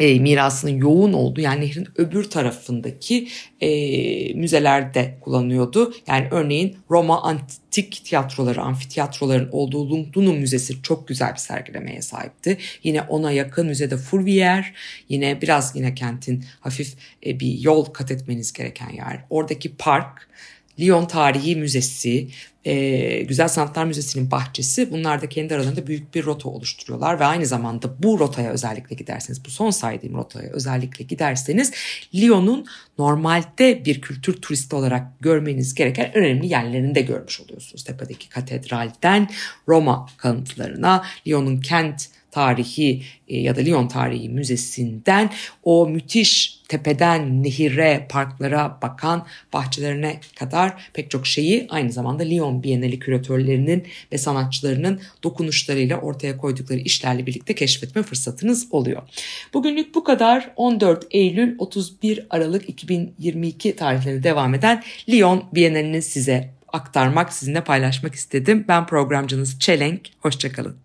e, 0.00 0.18
mirasının 0.18 0.76
yoğun 0.76 1.12
olduğu 1.12 1.40
yani 1.40 1.60
nehrin 1.60 1.88
öbür 1.96 2.24
tarafındaki 2.24 3.28
e, 3.60 4.34
müzelerde 4.34 5.18
kullanıyordu. 5.20 5.94
Yani 6.06 6.28
örneğin 6.30 6.76
Roma 6.90 7.22
antik 7.22 8.04
tiyatroları, 8.04 8.62
amfitiyatroların 8.62 9.48
olduğu 9.52 9.90
Lungdunum 9.90 10.38
Müzesi 10.38 10.82
çok 10.82 11.08
güzel 11.08 11.32
bir 11.32 11.38
sergilemeye 11.38 12.02
sahipti. 12.02 12.58
Yine 12.82 13.02
ona 13.02 13.32
yakın 13.32 13.66
müzede 13.66 13.94
Fourvière, 13.94 14.64
yine 15.08 15.42
biraz 15.42 15.76
yine 15.76 15.94
kentin 15.94 16.44
hafif 16.60 16.94
e, 17.26 17.40
bir 17.40 17.58
yol 17.58 17.84
kat 17.84 18.10
etmeniz 18.10 18.52
gereken 18.52 18.90
yer. 18.90 19.24
Oradaki 19.30 19.76
park, 19.76 20.28
Lyon 20.80 21.06
Tarihi 21.06 21.56
Müzesi, 21.56 22.28
e, 22.64 23.22
Güzel 23.22 23.48
Sanatlar 23.48 23.84
Müzesi'nin 23.84 24.30
bahçesi 24.30 24.90
bunlar 24.90 25.22
da 25.22 25.28
kendi 25.28 25.54
aralarında 25.54 25.86
büyük 25.86 26.14
bir 26.14 26.24
rota 26.24 26.48
oluşturuyorlar 26.48 27.20
ve 27.20 27.24
aynı 27.24 27.46
zamanda 27.46 28.02
bu 28.02 28.18
rotaya 28.18 28.50
özellikle 28.50 28.96
giderseniz 28.96 29.44
bu 29.44 29.50
son 29.50 29.70
saydığım 29.70 30.14
rotaya 30.14 30.50
özellikle 30.50 31.04
giderseniz 31.04 31.72
Lyon'un 32.14 32.66
normalde 32.98 33.84
bir 33.84 34.00
kültür 34.00 34.42
turisti 34.42 34.76
olarak 34.76 35.20
görmeniz 35.20 35.74
gereken 35.74 36.14
önemli 36.14 36.46
yerlerini 36.46 36.94
de 36.94 37.00
görmüş 37.00 37.40
oluyorsunuz. 37.40 37.84
Tepedeki 37.84 38.28
katedralden 38.28 39.28
Roma 39.68 40.08
kalıntılarına, 40.16 41.04
Lyon'un 41.26 41.60
kent 41.60 42.08
tarihi 42.30 43.02
e, 43.28 43.40
ya 43.40 43.56
da 43.56 43.60
Lyon 43.60 43.88
Tarihi 43.88 44.28
Müzesi'nden 44.28 45.30
o 45.62 45.88
müthiş 45.88 46.61
tepeden 46.72 47.42
nehire, 47.42 48.06
parklara 48.10 48.78
bakan 48.82 49.26
bahçelerine 49.52 50.20
kadar 50.38 50.90
pek 50.92 51.10
çok 51.10 51.26
şeyi 51.26 51.66
aynı 51.70 51.92
zamanda 51.92 52.22
Lyon 52.22 52.62
Bienali 52.62 52.98
küratörlerinin 52.98 53.86
ve 54.12 54.18
sanatçılarının 54.18 55.00
dokunuşlarıyla 55.22 56.00
ortaya 56.00 56.36
koydukları 56.36 56.78
işlerle 56.78 57.26
birlikte 57.26 57.54
keşfetme 57.54 58.02
fırsatınız 58.02 58.68
oluyor. 58.70 59.02
Bugünlük 59.54 59.94
bu 59.94 60.04
kadar. 60.04 60.52
14 60.56 61.06
Eylül 61.10 61.54
31 61.58 62.26
Aralık 62.30 62.68
2022 62.68 63.76
tarihleri 63.76 64.22
devam 64.22 64.54
eden 64.54 64.82
Lyon 65.08 65.44
Bienalini 65.54 66.02
size 66.02 66.50
aktarmak, 66.72 67.32
sizinle 67.32 67.64
paylaşmak 67.64 68.14
istedim. 68.14 68.64
Ben 68.68 68.86
programcınız 68.86 69.58
Çelenk. 69.58 70.00
Hoşçakalın. 70.20 70.81